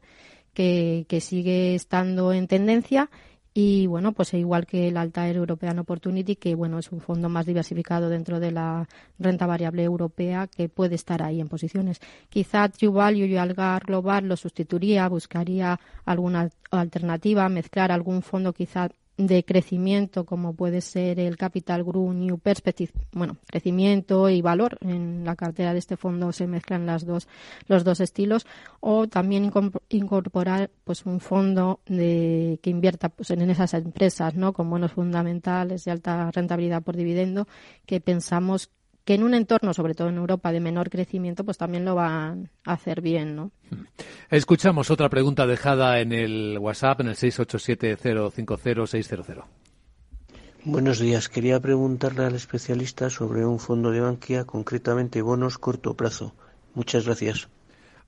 que, 0.53 1.05
que, 1.07 1.21
sigue 1.21 1.75
estando 1.75 2.33
en 2.33 2.47
tendencia 2.47 3.09
y 3.53 3.85
bueno, 3.87 4.13
pues 4.13 4.33
igual 4.33 4.65
que 4.65 4.87
el 4.87 4.95
Altair 4.95 5.35
European 5.35 5.79
Opportunity, 5.79 6.37
que 6.37 6.55
bueno, 6.55 6.79
es 6.79 6.91
un 6.91 7.01
fondo 7.01 7.27
más 7.27 7.45
diversificado 7.45 8.07
dentro 8.09 8.39
de 8.39 8.51
la 8.51 8.87
renta 9.19 9.45
variable 9.45 9.83
europea 9.83 10.47
que 10.47 10.69
puede 10.69 10.95
estar 10.95 11.21
ahí 11.21 11.41
en 11.41 11.49
posiciones. 11.49 11.99
Quizá 12.29 12.69
True 12.69 12.91
Value 12.91 13.25
y 13.25 13.35
Algar 13.35 13.83
Global 13.85 14.27
lo 14.27 14.37
sustituiría, 14.37 15.09
buscaría 15.09 15.79
alguna 16.05 16.49
alternativa, 16.71 17.49
mezclar 17.49 17.91
algún 17.91 18.21
fondo 18.21 18.53
quizá 18.53 18.89
de 19.27 19.43
crecimiento 19.43 20.25
como 20.25 20.53
puede 20.53 20.81
ser 20.81 21.19
el 21.19 21.37
Capital 21.37 21.83
Group 21.83 22.13
New 22.13 22.39
Perspective, 22.39 22.91
bueno, 23.11 23.37
crecimiento 23.47 24.29
y 24.29 24.41
valor. 24.41 24.77
En 24.81 25.23
la 25.23 25.35
cartera 25.35 25.73
de 25.73 25.79
este 25.79 25.97
fondo 25.97 26.31
se 26.31 26.47
mezclan 26.47 26.85
las 26.85 27.05
dos 27.05 27.27
los 27.67 27.83
dos 27.83 27.99
estilos. 27.99 28.45
O 28.79 29.07
también 29.07 29.51
incorporar 29.89 30.71
pues 30.83 31.05
un 31.05 31.19
fondo 31.19 31.81
de 31.87 32.59
que 32.61 32.69
invierta 32.69 33.09
pues 33.09 33.29
en 33.31 33.49
esas 33.49 33.73
empresas, 33.73 34.35
¿no? 34.35 34.53
con 34.53 34.69
buenos 34.69 34.93
fundamentales 34.93 35.85
de 35.85 35.91
alta 35.91 36.31
rentabilidad 36.31 36.83
por 36.83 36.95
dividendo 36.95 37.47
que 37.85 38.01
pensamos 38.01 38.69
que 39.03 39.15
en 39.15 39.23
un 39.23 39.33
entorno, 39.33 39.73
sobre 39.73 39.95
todo 39.95 40.09
en 40.09 40.17
Europa, 40.17 40.51
de 40.51 40.59
menor 40.59 40.89
crecimiento, 40.89 41.43
pues 41.43 41.57
también 41.57 41.85
lo 41.85 41.95
van 41.95 42.51
a 42.65 42.73
hacer 42.73 43.01
bien, 43.01 43.35
¿no? 43.35 43.51
Escuchamos 44.29 44.91
otra 44.91 45.09
pregunta 45.09 45.47
dejada 45.47 45.99
en 45.99 46.11
el 46.11 46.59
WhatsApp, 46.59 47.01
en 47.01 47.07
el 47.07 47.15
687-050-600. 47.15 49.43
Buenos 50.63 50.99
días. 50.99 51.27
Quería 51.27 51.59
preguntarle 51.59 52.25
al 52.25 52.35
especialista 52.35 53.09
sobre 53.09 53.43
un 53.45 53.57
fondo 53.57 53.89
de 53.89 54.01
Bankia, 54.01 54.45
concretamente 54.45 55.23
bonos 55.23 55.57
corto 55.57 55.95
plazo. 55.95 56.35
Muchas 56.75 57.05
gracias. 57.05 57.49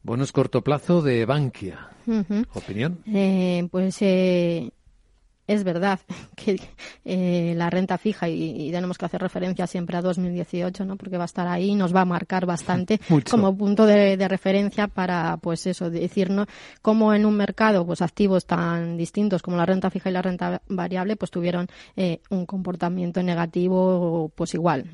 Bonos 0.03 0.31
corto 0.31 0.61
plazo 0.61 1.01
de 1.01 1.25
Bankia. 1.25 1.89
¿Opinión? 2.53 2.99
Eh, 3.07 3.67
pues 3.71 3.97
eh, 4.01 4.71
es 5.53 5.63
verdad 5.63 5.99
que 6.35 6.59
eh, 7.05 7.53
la 7.55 7.69
renta 7.69 7.97
fija, 7.97 8.27
y, 8.29 8.71
tenemos 8.71 8.97
que 8.97 9.05
hacer 9.05 9.21
referencia 9.21 9.67
siempre 9.67 9.97
a 9.97 10.01
2018, 10.01 10.85
¿no? 10.85 10.95
porque 10.97 11.17
va 11.17 11.23
a 11.23 11.25
estar 11.25 11.47
ahí 11.47 11.69
y 11.69 11.75
nos 11.75 11.95
va 11.95 12.01
a 12.01 12.05
marcar 12.05 12.45
bastante 12.45 12.99
como 13.29 13.55
punto 13.55 13.85
de, 13.85 14.23
referencia 14.27 14.87
para, 14.87 15.37
pues 15.37 15.67
eso, 15.67 15.89
decirnos 15.89 16.47
cómo 16.81 17.13
en 17.13 17.25
un 17.25 17.35
mercado, 17.35 17.85
pues 17.85 18.01
activos 18.01 18.45
tan 18.45 18.97
distintos 18.97 19.41
como 19.41 19.57
la 19.57 19.65
renta 19.65 19.89
fija 19.89 20.09
y 20.09 20.13
la 20.13 20.21
renta 20.21 20.61
variable, 20.67 21.15
pues 21.15 21.29
tuvieron 21.29 21.67
eh, 21.95 22.21
un 22.29 22.45
comportamiento 22.45 23.21
negativo, 23.21 24.31
pues 24.35 24.53
igual. 24.53 24.89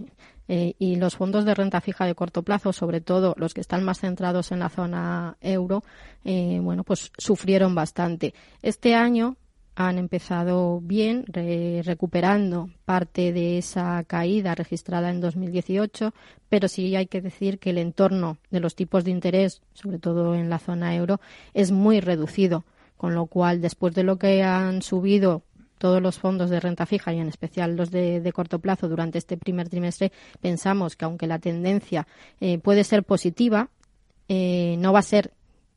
Eh, 0.48 0.74
y 0.80 0.96
los 0.96 1.16
fondos 1.16 1.46
de 1.46 1.54
renta 1.54 1.80
fija 1.80 2.06
de 2.06 2.16
corto 2.16 2.42
plazo, 2.42 2.74
sobre 2.74 3.02
todo 3.02 3.36
los 3.38 3.54
que 3.54 3.62
están 3.62 3.84
más 3.84 4.00
centrados 4.00 4.52
en 4.52 4.60
la 4.60 4.70
zona 4.70 5.38
euro, 5.42 5.84
bueno, 6.24 6.84
pues 6.84 7.12
sufrieron 7.18 7.76
bastante. 7.76 8.34
Este 8.64 8.96
año, 8.96 9.38
han 9.80 9.98
empezado 9.98 10.82
bien, 10.82 11.24
recuperando 11.86 12.70
parte 12.84 13.32
de 13.32 13.58
esa 13.58 14.04
caída 14.04 14.54
registrada 14.54 15.10
en 15.10 15.22
2018, 15.22 16.14
pero 16.50 16.68
sí 16.68 16.98
hay 16.98 17.08
que 17.08 17.22
decir 17.22 17.60
que 17.60 17.70
el 17.70 17.78
entorno 17.78 18.40
de 18.52 18.60
los 18.60 18.76
tipos 18.76 19.06
de 19.06 19.12
interés, 19.12 19.62
sobre 19.74 19.98
todo 19.98 20.36
en 20.36 20.50
la 20.50 20.60
zona 20.60 20.94
euro, 20.98 21.22
es 21.54 21.72
muy 21.72 22.02
reducido, 22.02 22.66
con 22.98 23.16
lo 23.16 23.28
cual, 23.28 23.62
después 23.62 23.96
de 23.96 24.04
lo 24.04 24.20
que 24.20 24.44
han 24.44 24.82
subido 24.82 25.44
todos 25.78 26.02
los 26.02 26.20
fondos 26.20 26.50
de 26.50 26.60
renta 26.60 26.86
fija 26.86 27.14
y 27.14 27.20
en 27.20 27.30
especial 27.30 27.78
los 27.78 27.90
de, 27.90 28.30
corto 28.36 28.60
plazo 28.60 28.90
durante 28.90 29.18
este 29.18 29.38
primer 29.38 29.70
trimestre, 29.70 30.12
pensamos 30.42 30.98
que 30.98 31.06
aunque 31.06 31.26
la 31.26 31.40
tendencia 31.40 32.06
eh, 32.42 32.58
puede 32.58 32.84
ser 32.84 33.04
positiva, 33.04 33.70
eh, 34.28 34.76
no 34.78 34.92
va 34.92 35.00
a 35.00 35.04
ser 35.04 35.32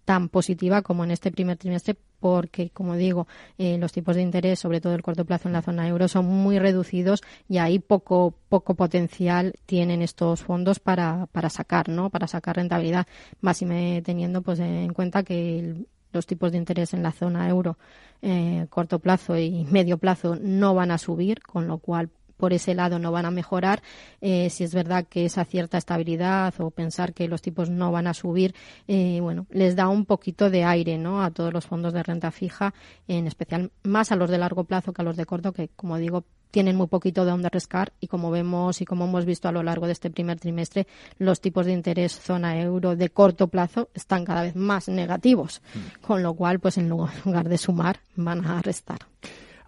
tan 0.05 0.29
positiva 0.29 0.83
como 0.83 1.05
en 1.05 1.13
este 1.13 1.31
primer 1.31 1.57
trimestre 1.57 1.97
porque, 2.23 2.71
como 2.71 2.95
digo, 2.95 3.27
eh, 3.59 3.79
los 3.79 3.91
tipos 3.91 4.15
de 4.15 4.23
interés, 4.23 4.61
sobre 4.61 4.81
todo 4.81 4.95
el 4.95 5.03
corto 5.03 5.25
plazo 5.25 5.49
en 5.49 5.55
la 5.55 5.63
zona 5.63 5.89
euro, 5.89 6.07
son 6.07 6.25
muy 6.25 6.61
reducidos 6.61 7.21
y 7.49 7.59
ahí 7.59 7.81
poco, 7.81 8.33
poco 8.49 8.75
potencial 8.75 9.55
tienen 9.67 10.03
estos 10.03 10.43
fondos 10.43 10.79
para, 10.79 11.27
para 11.33 11.51
sacar, 11.51 11.89
¿no? 11.89 12.11
Para 12.11 12.29
sacar 12.29 12.57
rentabilidad, 12.57 13.09
más 13.41 13.61
y 13.61 13.67
teniendo 14.03 14.43
pues 14.43 14.61
en 14.61 14.93
cuenta 14.93 15.25
que 15.25 15.85
los 16.13 16.27
tipos 16.27 16.53
de 16.53 16.59
interés 16.59 16.95
en 16.95 17.03
la 17.03 17.11
zona 17.11 17.49
euro 17.49 17.77
eh, 18.21 18.67
corto 18.71 19.01
plazo 19.01 19.37
y 19.37 19.65
medio 19.65 19.99
plazo 19.99 20.37
no 20.41 20.75
van 20.75 20.93
a 20.93 20.99
subir, 20.99 21.43
con 21.43 21.67
lo 21.67 21.79
cual 21.79 22.11
por 22.43 22.53
ese 22.53 22.75
lado 22.75 22.99
no 22.99 23.13
van 23.13 23.25
a 23.25 23.31
mejorar. 23.31 23.85
Eh, 24.21 24.51
si 24.51 24.65
es 24.65 24.75
verdad 24.75 25.07
que 25.09 25.25
esa 25.27 25.45
cierta 25.45 25.79
estabilidad 25.79 26.53
o 26.59 26.73
pensar 26.73 27.15
que 27.15 27.29
los 27.29 27.41
tipos 27.41 27.71
no 27.71 27.93
van 27.93 28.09
a 28.09 28.15
subir, 28.15 28.53
eh, 28.89 29.21
bueno, 29.23 29.47
les 29.51 29.77
da 29.77 29.87
un 29.87 30.07
poquito 30.07 30.51
de 30.51 30.65
aire, 30.65 30.99
¿no? 30.99 31.23
A 31.23 31.31
todos 31.31 31.53
los 31.53 31.67
fondos 31.67 31.93
de 31.93 32.03
renta 32.03 32.33
fija, 32.33 32.75
en 33.07 33.29
especial 33.29 33.71
más 33.85 34.11
a 34.11 34.17
los 34.17 34.29
de 34.29 34.39
largo 34.39 34.65
plazo 34.65 34.93
que 34.93 35.03
a 35.03 35.05
los 35.05 35.17
de 35.17 35.25
corto, 35.25 35.53
que 35.53 35.69
como 35.77 35.99
digo 35.99 36.25
tienen 36.51 36.75
muy 36.75 36.89
poquito 36.89 37.25
de 37.25 37.31
donde 37.31 37.49
rescar 37.49 37.93
y 38.01 38.09
como 38.09 38.33
vemos 38.33 38.81
y 38.81 38.87
como 38.87 39.05
hemos 39.05 39.25
visto 39.25 39.47
a 39.47 39.53
lo 39.53 39.63
largo 39.63 39.87
de 39.87 39.93
este 39.93 40.11
primer 40.11 40.41
trimestre, 40.41 40.89
los 41.19 41.41
tipos 41.41 41.65
de 41.67 41.75
interés 41.75 42.11
zona 42.11 42.61
euro 42.61 42.97
de 42.97 43.09
corto 43.11 43.47
plazo 43.47 43.89
están 43.95 44.25
cada 44.25 44.43
vez 44.43 44.57
más 44.57 44.89
negativos, 44.89 45.63
mm. 45.75 46.05
con 46.05 46.25
lo 46.25 46.35
cual, 46.35 46.59
pues 46.59 46.77
en 46.77 46.89
lugar 46.89 47.49
de 47.49 47.57
sumar, 47.57 48.01
van 48.17 48.45
a 48.45 48.61
restar. 48.63 48.99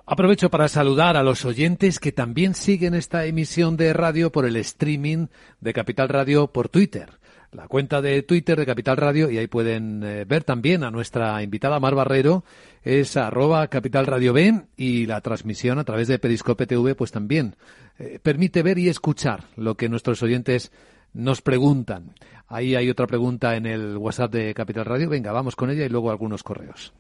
Aprovecho 0.07 0.51
para 0.51 0.69
saludar 0.69 1.17
a 1.17 1.23
los 1.23 1.47
oyentes 1.47 1.99
que 1.99 2.13
también 2.13 2.53
siguen 2.55 2.93
esta 2.93 3.25
emisión 3.25 3.79
de 3.79 3.95
radio 3.95 4.31
por 4.31 4.45
el 4.45 4.57
streaming 4.57 5.29
de 5.63 5.73
Capital 5.73 6.11
Radio 6.11 6.49
por 6.49 6.69
Twitter. 6.69 7.09
La 7.53 7.69
cuenta 7.69 8.03
de 8.03 8.23
Twitter 8.23 8.59
de 8.59 8.67
Capital 8.67 8.99
Radio, 8.99 9.31
y 9.31 9.39
ahí 9.39 9.47
pueden 9.47 10.03
eh, 10.05 10.27
ver 10.27 10.45
también 10.45 10.85
a 10.85 10.91
nuestra 10.91 11.43
invitada 11.43 11.81
Mar 11.81 11.95
Barrero, 11.95 12.45
es 12.83 13.17
arroba 13.17 13.67
Capital 13.69 14.05
Radio 14.05 14.35
B 14.35 14.67
y 14.77 15.07
la 15.07 15.23
transmisión 15.23 15.79
a 15.79 15.85
través 15.85 16.09
de 16.09 16.19
Periscope 16.19 16.67
TV 16.67 16.95
pues 16.95 17.11
también 17.11 17.57
eh, 17.99 18.19
permite 18.23 18.63
ver 18.63 18.79
y 18.79 18.91
escuchar 18.91 19.45
lo 19.57 19.75
que 19.77 19.89
nuestros 19.89 20.23
oyentes 20.23 20.71
nos 21.15 21.41
preguntan. 21.41 22.13
Ahí 22.47 22.75
hay 22.75 22.91
otra 22.91 23.07
pregunta 23.07 23.57
en 23.57 23.65
el 23.65 23.97
WhatsApp 23.97 24.33
de 24.33 24.53
Capital 24.53 24.85
Radio. 24.85 25.09
Venga, 25.09 25.33
vamos 25.33 25.57
con 25.57 25.71
ella 25.71 25.87
y 25.87 25.89
luego 25.89 26.11
algunos 26.11 26.43
correos. 26.43 26.93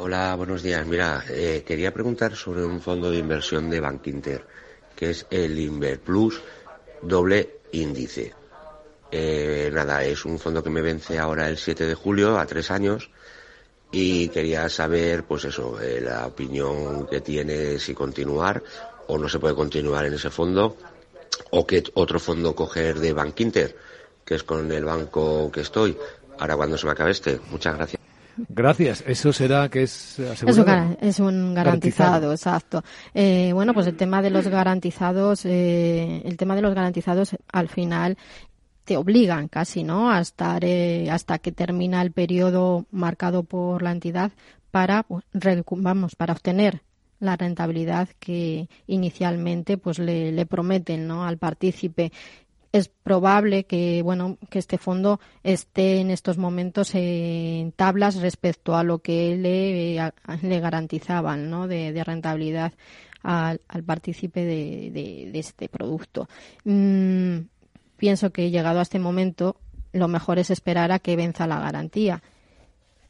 Hola, 0.00 0.36
buenos 0.36 0.62
días. 0.62 0.86
Mira, 0.86 1.24
eh, 1.28 1.64
quería 1.66 1.92
preguntar 1.92 2.36
sobre 2.36 2.64
un 2.64 2.80
fondo 2.80 3.10
de 3.10 3.18
inversión 3.18 3.68
de 3.68 3.80
Bankinter, 3.80 4.44
que 4.94 5.10
es 5.10 5.26
el 5.28 5.58
Inverplus 5.58 6.40
doble 7.02 7.62
índice. 7.72 8.32
Eh, 9.10 9.68
nada, 9.74 10.04
es 10.04 10.24
un 10.24 10.38
fondo 10.38 10.62
que 10.62 10.70
me 10.70 10.82
vence 10.82 11.18
ahora 11.18 11.48
el 11.48 11.56
7 11.56 11.84
de 11.84 11.96
julio, 11.96 12.38
a 12.38 12.46
tres 12.46 12.70
años, 12.70 13.10
y 13.90 14.28
quería 14.28 14.68
saber, 14.68 15.24
pues 15.24 15.46
eso, 15.46 15.80
eh, 15.80 16.00
la 16.00 16.28
opinión 16.28 17.08
que 17.08 17.20
tiene 17.20 17.80
si 17.80 17.92
continuar 17.92 18.62
o 19.08 19.18
no 19.18 19.28
se 19.28 19.40
puede 19.40 19.56
continuar 19.56 20.06
en 20.06 20.14
ese 20.14 20.30
fondo 20.30 20.76
o 21.50 21.66
qué 21.66 21.82
otro 21.94 22.20
fondo 22.20 22.54
coger 22.54 23.00
de 23.00 23.12
Bank 23.12 23.40
Inter, 23.40 23.76
que 24.24 24.36
es 24.36 24.44
con 24.44 24.70
el 24.70 24.84
banco 24.84 25.50
que 25.50 25.62
estoy. 25.62 25.98
Ahora 26.38 26.54
cuando 26.54 26.78
se 26.78 26.86
me 26.86 26.92
acabe 26.92 27.10
este. 27.10 27.40
Muchas 27.50 27.74
gracias. 27.74 28.07
Gracias. 28.48 29.04
Eso 29.06 29.32
será 29.32 29.68
que 29.68 29.82
es 29.82 30.18
asegurado. 30.20 30.96
Es 31.00 31.18
un, 31.20 31.54
garantizado, 31.54 32.32
exacto. 32.32 32.82
Eh, 33.14 33.50
bueno, 33.52 33.74
pues 33.74 33.86
el 33.86 33.96
tema 33.96 34.22
de 34.22 34.30
los 34.30 34.46
garantizados, 34.48 35.44
eh, 35.44 36.22
el 36.24 36.36
tema 36.36 36.54
de 36.54 36.62
los 36.62 36.74
garantizados 36.74 37.36
al 37.52 37.68
final 37.68 38.16
te 38.84 38.96
obligan 38.96 39.48
casi, 39.48 39.84
¿no? 39.84 40.10
A 40.10 40.20
estar 40.20 40.64
eh, 40.64 41.10
hasta 41.10 41.38
que 41.38 41.52
termina 41.52 42.00
el 42.00 42.12
periodo 42.12 42.86
marcado 42.90 43.42
por 43.42 43.82
la 43.82 43.92
entidad 43.92 44.32
para, 44.70 45.02
pues, 45.02 45.24
vamos, 45.70 46.14
para 46.14 46.32
obtener 46.32 46.82
la 47.20 47.36
rentabilidad 47.36 48.08
que 48.18 48.68
inicialmente 48.86 49.76
pues 49.76 49.98
le, 49.98 50.32
le 50.32 50.46
prometen 50.46 51.06
¿no? 51.06 51.24
al 51.24 51.36
partícipe 51.36 52.12
es 52.72 52.88
probable 52.88 53.64
que 53.64 54.02
bueno 54.02 54.38
que 54.50 54.58
este 54.58 54.78
fondo 54.78 55.20
esté 55.42 56.00
en 56.00 56.10
estos 56.10 56.38
momentos 56.38 56.94
en 56.94 57.72
tablas 57.72 58.16
respecto 58.16 58.76
a 58.76 58.82
lo 58.82 58.98
que 58.98 59.36
le, 59.36 60.12
le 60.42 60.60
garantizaban 60.60 61.50
¿no? 61.50 61.66
de, 61.66 62.02
rentabilidad 62.04 62.72
al, 63.22 63.60
al 63.68 63.82
partícipe 63.84 64.44
de, 64.44 64.90
de, 64.92 65.38
este 65.38 65.68
producto. 65.68 66.28
Mm, 66.64 67.38
pienso 67.96 68.30
que 68.30 68.50
llegado 68.50 68.78
a 68.78 68.82
este 68.82 68.98
momento 68.98 69.56
lo 69.92 70.08
mejor 70.08 70.38
es 70.38 70.50
esperar 70.50 70.92
a 70.92 70.98
que 70.98 71.16
venza 71.16 71.46
la 71.46 71.60
garantía 71.60 72.22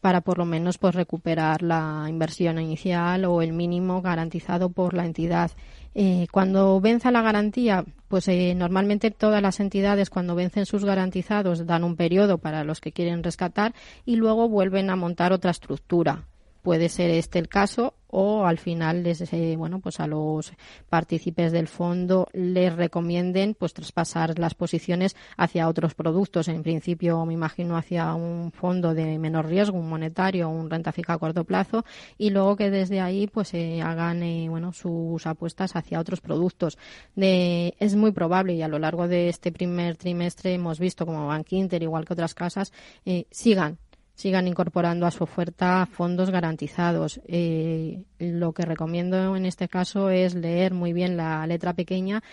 para 0.01 0.21
por 0.21 0.39
lo 0.39 0.45
menos 0.45 0.79
pues 0.79 0.95
recuperar 0.95 1.63
la 1.63 2.07
inversión 2.09 2.59
inicial 2.59 3.25
o 3.25 3.43
el 3.43 3.53
mínimo 3.53 4.03
garantizado 4.03 4.71
por 4.71 4.95
la 4.95 5.05
entidad. 5.05 5.51
Eh, 5.95 6.27
cuando 6.31 6.81
venza 6.81 7.11
la 7.11 7.23
garantía, 7.23 7.85
pues 8.09 8.29
eh, 8.29 8.55
normalmente 8.55 9.11
todas 9.11 9.43
las 9.43 9.59
entidades 9.61 10.11
cuando 10.11 10.35
vencen 10.35 10.67
sus 10.67 10.85
garantizados 10.85 11.67
dan 11.67 11.85
un 11.85 11.97
periodo 11.97 12.39
para 12.39 12.65
los 12.65 12.81
que 12.81 12.93
quieren 12.93 13.23
rescatar 13.23 13.75
y 14.05 14.17
luego 14.17 14.49
vuelven 14.49 14.91
a 14.91 14.97
montar 14.97 15.33
otra 15.33 15.51
estructura 15.51 16.25
puede 16.63 16.89
ser 16.91 17.11
este 17.11 17.39
el 17.39 17.49
caso 17.49 17.95
o 18.09 18.47
al 18.47 18.59
final 18.59 19.03
les, 19.03 19.21
eh, 19.33 19.55
bueno 19.57 19.81
pues 19.81 20.01
a 20.01 20.07
los 20.07 20.53
partícipes 20.89 21.53
del 21.53 21.69
fondo 21.69 22.29
les 22.33 22.75
recomienden 22.75 23.55
pues 23.55 23.75
traspasar 23.75 24.39
las 24.39 24.55
posiciones 24.55 25.17
hacia 25.37 25.69
otros 25.69 25.95
productos. 25.95 26.49
En 26.49 26.63
principio 26.63 27.25
me 27.27 27.35
imagino 27.35 27.77
hacia 27.77 28.15
un 28.15 28.53
fondo 28.53 28.95
de 28.95 29.19
menor 29.19 29.47
riesgo 29.47 29.79
un 29.79 29.89
monetario 29.89 30.49
un 30.49 30.71
renta 30.71 30.93
fija 30.93 31.15
a 31.15 31.19
corto 31.19 31.45
plazo 31.45 31.85
y 32.17 32.31
luego 32.31 32.57
que 32.57 32.71
desde 32.71 33.01
ahí 33.01 33.27
pues 33.27 33.49
se 33.49 33.83
hagan 33.83 34.23
eh, 34.23 34.49
bueno 34.49 34.73
sus 34.73 35.27
apuestas 35.27 35.77
hacia 35.77 36.01
otros 36.01 36.21
productos. 36.21 36.79
De, 37.15 37.75
es 37.79 37.95
muy 37.97 38.13
probable 38.13 38.55
y 38.55 38.63
a 38.63 38.69
lo 38.69 38.79
largo 38.79 39.09
de 39.09 39.29
este 39.29 39.53
primer 39.53 39.97
trimestre 39.97 40.55
hemos 40.55 40.79
visto 40.79 41.07
como 41.07 41.27
Bank 41.27 41.53
Inter 41.53 41.83
igual 41.83 42.05
que 42.05 42.15
otras 42.15 42.35
casas 42.35 42.73
eh, 43.05 43.27
sigan 43.31 43.79
sigan 44.19 44.49
incorporando 44.49 45.07
a 45.07 45.13
su 45.13 45.23
oferta 45.23 45.87
fondos 45.87 46.31
garantizados. 46.31 47.21
Eh, 47.29 48.03
lo 48.19 48.53
que 48.53 48.65
recomiendo 48.65 49.37
en 49.37 49.47
este 49.47 49.69
caso 49.69 50.11
es 50.11 50.35
leer 50.35 50.75
muy 50.75 50.93
bien 50.93 51.17
la 51.17 51.47
letra 51.47 51.73
pequeña 51.73 52.25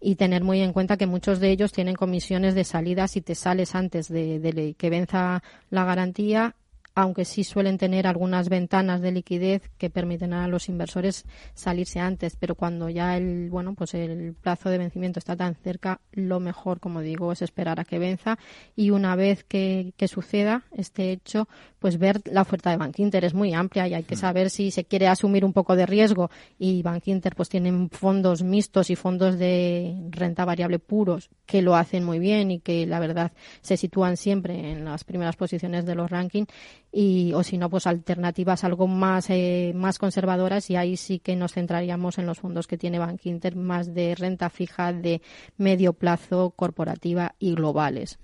y 0.00 0.14
tener 0.14 0.42
muy 0.42 0.62
en 0.62 0.72
cuenta 0.72 0.96
que 0.96 1.06
muchos 1.06 1.40
de 1.40 1.50
ellos 1.50 1.70
tienen 1.70 1.96
comisiones 1.96 2.54
de 2.54 2.64
salida 2.64 3.08
si 3.08 3.20
te 3.20 3.34
sales 3.34 3.74
antes 3.74 4.08
de 4.08 4.74
que 4.78 4.88
venza 4.90 5.42
la 5.68 5.84
garantía 5.84 6.56
aunque 6.94 7.24
sí 7.24 7.42
suelen 7.42 7.76
tener 7.76 8.06
algunas 8.06 8.48
ventanas 8.48 9.00
de 9.00 9.10
liquidez 9.10 9.62
que 9.78 9.90
permiten 9.90 10.32
a 10.32 10.46
los 10.46 10.68
inversores 10.68 11.24
salirse 11.54 11.98
antes, 11.98 12.36
pero 12.36 12.54
cuando 12.54 12.88
ya 12.88 13.16
el 13.16 13.50
bueno 13.50 13.74
pues 13.74 13.94
el 13.94 14.34
plazo 14.34 14.70
de 14.70 14.78
vencimiento 14.78 15.18
está 15.18 15.36
tan 15.36 15.56
cerca, 15.56 16.00
lo 16.12 16.38
mejor, 16.38 16.78
como 16.78 17.00
digo, 17.00 17.32
es 17.32 17.42
esperar 17.42 17.80
a 17.80 17.84
que 17.84 17.98
venza 17.98 18.38
y 18.76 18.90
una 18.90 19.16
vez 19.16 19.42
que, 19.44 19.92
que 19.96 20.06
suceda 20.06 20.64
este 20.72 21.10
hecho, 21.10 21.48
pues 21.80 21.98
ver 21.98 22.22
la 22.26 22.42
oferta 22.42 22.70
de 22.70 22.76
Bank 22.76 22.98
Inter 22.98 23.24
es 23.24 23.34
muy 23.34 23.52
amplia 23.52 23.88
y 23.88 23.94
hay 23.94 24.04
que 24.04 24.14
mm. 24.14 24.18
saber 24.18 24.50
si 24.50 24.70
se 24.70 24.84
quiere 24.84 25.08
asumir 25.08 25.44
un 25.44 25.52
poco 25.52 25.74
de 25.74 25.86
riesgo 25.86 26.30
y 26.58 26.82
Bank 26.82 27.08
Inter 27.08 27.34
pues 27.34 27.48
tienen 27.48 27.90
fondos 27.90 28.42
mixtos 28.42 28.90
y 28.90 28.96
fondos 28.96 29.38
de 29.38 29.96
renta 30.10 30.44
variable 30.44 30.78
puros 30.78 31.28
que 31.44 31.60
lo 31.60 31.74
hacen 31.74 32.04
muy 32.04 32.20
bien 32.20 32.52
y 32.52 32.60
que 32.60 32.86
la 32.86 33.00
verdad 33.00 33.32
se 33.62 33.76
sitúan 33.76 34.16
siempre 34.16 34.70
en 34.72 34.84
las 34.84 35.02
primeras 35.04 35.36
posiciones 35.36 35.84
de 35.84 35.94
los 35.94 36.10
rankings 36.10 36.48
y 36.94 37.32
o 37.34 37.42
si 37.42 37.58
no 37.58 37.68
pues 37.68 37.86
alternativas 37.86 38.62
algo 38.62 38.86
más 38.86 39.28
eh, 39.28 39.72
más 39.74 39.98
conservadoras 39.98 40.70
y 40.70 40.76
ahí 40.76 40.96
sí 40.96 41.18
que 41.18 41.34
nos 41.34 41.52
centraríamos 41.52 42.18
en 42.18 42.26
los 42.26 42.38
fondos 42.38 42.68
que 42.68 42.78
tiene 42.78 43.00
Bank 43.00 43.20
Inter 43.24 43.56
más 43.56 43.92
de 43.92 44.14
renta 44.14 44.48
fija 44.48 44.92
de 44.92 45.20
medio 45.56 45.92
plazo 45.92 46.50
corporativa 46.50 47.34
y 47.38 47.54
globales. 47.54 48.18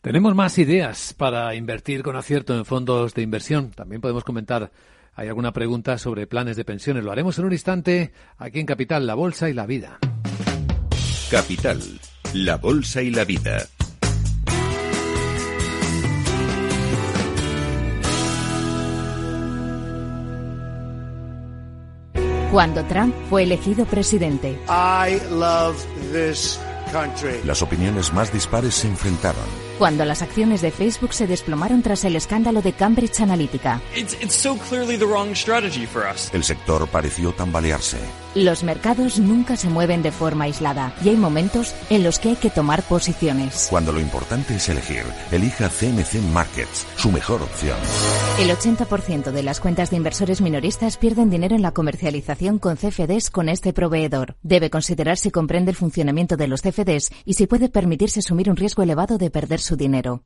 Tenemos 0.00 0.34
más 0.34 0.58
ideas 0.58 1.14
para 1.14 1.54
invertir 1.54 2.02
con 2.02 2.14
acierto 2.14 2.56
en 2.56 2.64
fondos 2.64 3.14
de 3.14 3.22
inversión. 3.22 3.70
También 3.72 4.00
podemos 4.00 4.22
comentar 4.22 4.70
hay 5.18 5.26
alguna 5.26 5.52
pregunta 5.52 5.98
sobre 5.98 6.28
planes 6.28 6.56
de 6.56 6.64
pensiones. 6.64 7.02
Lo 7.02 7.10
haremos 7.10 7.36
en 7.40 7.46
un 7.46 7.52
instante 7.52 8.12
aquí 8.36 8.60
en 8.60 8.66
Capital, 8.66 9.04
la 9.04 9.14
Bolsa 9.14 9.50
y 9.50 9.52
la 9.52 9.66
Vida. 9.66 9.98
Capital, 11.28 11.82
la 12.34 12.56
Bolsa 12.56 13.02
y 13.02 13.10
la 13.10 13.24
Vida. 13.24 13.66
Cuando 22.50 22.84
Trump 22.84 23.14
fue 23.28 23.42
elegido 23.42 23.84
presidente. 23.84 24.58
Las 27.44 27.62
opiniones 27.62 28.12
más 28.12 28.32
dispares 28.32 28.74
se 28.74 28.88
enfrentaron 28.88 29.68
cuando 29.78 30.04
las 30.04 30.22
acciones 30.22 30.60
de 30.60 30.72
Facebook 30.72 31.14
se 31.14 31.26
desplomaron 31.28 31.82
tras 31.82 32.04
el 32.04 32.16
escándalo 32.16 32.60
de 32.60 32.72
Cambridge 32.72 33.20
Analytica. 33.20 33.80
El 36.32 36.44
sector 36.44 36.88
pareció 36.88 37.32
tambalearse. 37.32 37.98
Los 38.34 38.62
mercados 38.62 39.18
nunca 39.18 39.56
se 39.56 39.68
mueven 39.68 40.02
de 40.02 40.12
forma 40.12 40.44
aislada 40.44 40.92
y 41.04 41.08
hay 41.08 41.16
momentos 41.16 41.74
en 41.90 42.02
los 42.04 42.18
que 42.18 42.30
hay 42.30 42.36
que 42.36 42.50
tomar 42.50 42.82
posiciones. 42.82 43.68
Cuando 43.70 43.92
lo 43.92 44.00
importante 44.00 44.56
es 44.56 44.68
elegir, 44.68 45.04
elija 45.30 45.68
CMC 45.68 46.20
Markets, 46.32 46.86
su 46.96 47.10
mejor 47.10 47.42
opción. 47.42 47.78
El 48.38 48.50
80% 48.50 49.30
de 49.30 49.42
las 49.42 49.60
cuentas 49.60 49.90
de 49.90 49.96
inversores 49.96 50.40
minoristas 50.40 50.96
pierden 50.98 51.30
dinero 51.30 51.56
en 51.56 51.62
la 51.62 51.72
comercialización 51.72 52.58
con 52.58 52.76
CFDs 52.76 53.30
con 53.30 53.48
este 53.48 53.72
proveedor. 53.72 54.36
Debe 54.42 54.70
considerar 54.70 55.16
si 55.16 55.30
comprende 55.30 55.70
el 55.70 55.76
funcionamiento 55.76 56.36
de 56.36 56.48
los 56.48 56.62
CFDs 56.62 57.10
y 57.24 57.34
si 57.34 57.46
puede 57.46 57.68
permitirse 57.68 58.20
asumir 58.20 58.50
un 58.50 58.56
riesgo 58.56 58.82
elevado 58.82 59.18
de 59.18 59.30
perder 59.30 59.60
su 59.60 59.76
dinero. 59.76 60.22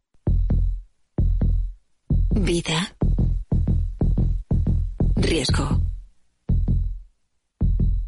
Vida. 2.30 2.96
Riesgo. 5.16 5.81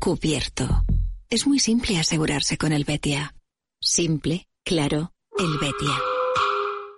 Cubierto. 0.05 0.85
Es 1.31 1.47
muy 1.47 1.59
simple 1.59 1.99
asegurarse 1.99 2.59
con 2.59 2.75
el 2.75 2.85
Betia. 2.85 3.35
Simple, 3.81 4.47
claro, 4.63 5.15
el 5.39 5.57
Betia. 5.57 5.99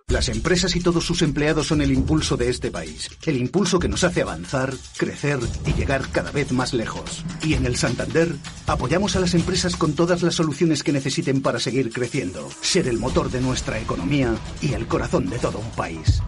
Las 0.09 0.29
empresas 0.29 0.75
y 0.75 0.81
todos 0.81 1.05
sus 1.05 1.23
empleados 1.23 1.69
son 1.69 1.83
el 1.83 1.93
impulso 1.93 2.37
de 2.37 2.49
este 2.49 2.73
país. 2.73 3.09
El 3.25 3.37
impulso 3.37 3.79
que 3.79 3.89
nos 3.89 4.03
hace 4.03 4.23
avanzar, 4.23 4.75
crecer 4.97 5.39
y 5.65 5.75
llegar 5.75 6.11
cada 6.11 6.33
vez 6.33 6.51
más 6.51 6.75
lejos. 6.75 7.25
Y 7.45 7.55
en 7.55 7.65
el 7.65 7.77
Santander 7.77 8.35
apoyamos 8.67 9.15
a 9.15 9.21
las 9.21 9.35
empresas 9.35 9.77
con 9.77 9.95
todas 9.95 10.25
las 10.25 10.35
soluciones 10.35 10.83
que 10.83 10.91
necesiten 10.91 11.43
para 11.43 11.61
seguir 11.61 11.93
creciendo, 11.93 12.51
ser 12.61 12.89
el 12.89 12.99
motor 12.99 13.31
de 13.31 13.41
nuestra 13.41 13.79
economía 13.79 14.35
y 14.61 14.73
el 14.73 14.89
corazón 14.89 15.31
de 15.31 15.39
todo 15.39 15.61
un 15.61 15.71
país. 15.77 16.21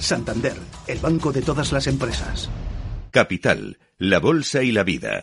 Santander, 0.00 0.56
el 0.88 0.98
banco 0.98 1.30
de 1.30 1.42
todas 1.42 1.70
las 1.70 1.86
empresas. 1.86 2.50
Capital, 3.12 3.78
la 3.96 4.18
Bolsa 4.18 4.64
y 4.64 4.72
la 4.72 4.82
Vida. 4.82 5.22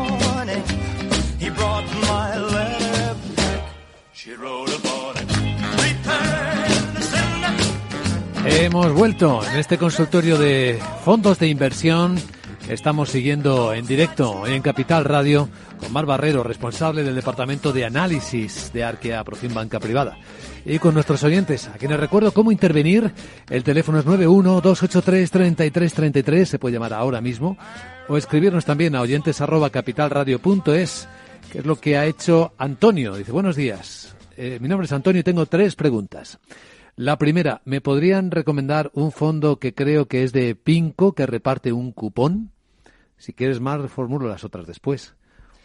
Hemos 8.61 8.93
vuelto 8.93 9.41
en 9.43 9.57
este 9.57 9.79
consultorio 9.79 10.37
de 10.37 10.77
fondos 11.03 11.39
de 11.39 11.47
inversión. 11.47 12.15
Estamos 12.69 13.09
siguiendo 13.09 13.73
en 13.73 13.87
directo 13.87 14.45
en 14.45 14.61
Capital 14.61 15.03
Radio 15.03 15.49
con 15.79 15.91
Mar 15.91 16.05
Barrero, 16.05 16.43
responsable 16.43 17.01
del 17.01 17.15
Departamento 17.15 17.73
de 17.73 17.85
Análisis 17.85 18.71
de 18.71 18.83
Arquea 18.83 19.23
Profim 19.23 19.55
Banca 19.55 19.79
Privada. 19.79 20.15
y 20.63 20.77
con 20.77 20.93
nuestros 20.93 21.23
oyentes, 21.23 21.69
a 21.69 21.79
quienes 21.79 21.99
recuerdo 21.99 22.33
cómo 22.33 22.51
intervenir. 22.51 23.11
El 23.49 23.63
teléfono 23.63 23.97
es 23.97 24.05
912833333, 24.05 26.45
se 26.45 26.59
puede 26.59 26.73
llamar 26.73 26.93
ahora 26.93 27.19
mismo, 27.19 27.57
o 28.09 28.15
escribirnos 28.15 28.65
también 28.65 28.95
a 28.95 29.01
oyentes 29.01 29.41
arroba 29.41 29.71
capitalradio.es, 29.71 31.07
que 31.51 31.57
es 31.57 31.65
lo 31.65 31.77
que 31.77 31.97
ha 31.97 32.05
hecho 32.05 32.53
Antonio. 32.59 33.15
Dice, 33.15 33.31
buenos 33.31 33.55
días, 33.55 34.15
eh, 34.37 34.59
mi 34.61 34.67
nombre 34.67 34.85
es 34.85 34.91
Antonio 34.91 35.21
y 35.21 35.23
tengo 35.23 35.47
tres 35.47 35.75
preguntas. 35.75 36.37
La 37.01 37.17
primera, 37.17 37.63
¿me 37.65 37.81
podrían 37.81 38.29
recomendar 38.29 38.91
un 38.93 39.11
fondo 39.11 39.57
que 39.57 39.73
creo 39.73 40.07
que 40.07 40.21
es 40.23 40.33
de 40.33 40.53
Pinco 40.53 41.13
que 41.13 41.25
reparte 41.25 41.73
un 41.73 41.93
cupón? 41.93 42.51
Si 43.17 43.33
quieres 43.33 43.59
más, 43.59 43.81
reformulo 43.81 44.27
las 44.29 44.43
otras 44.43 44.67
después. 44.67 45.15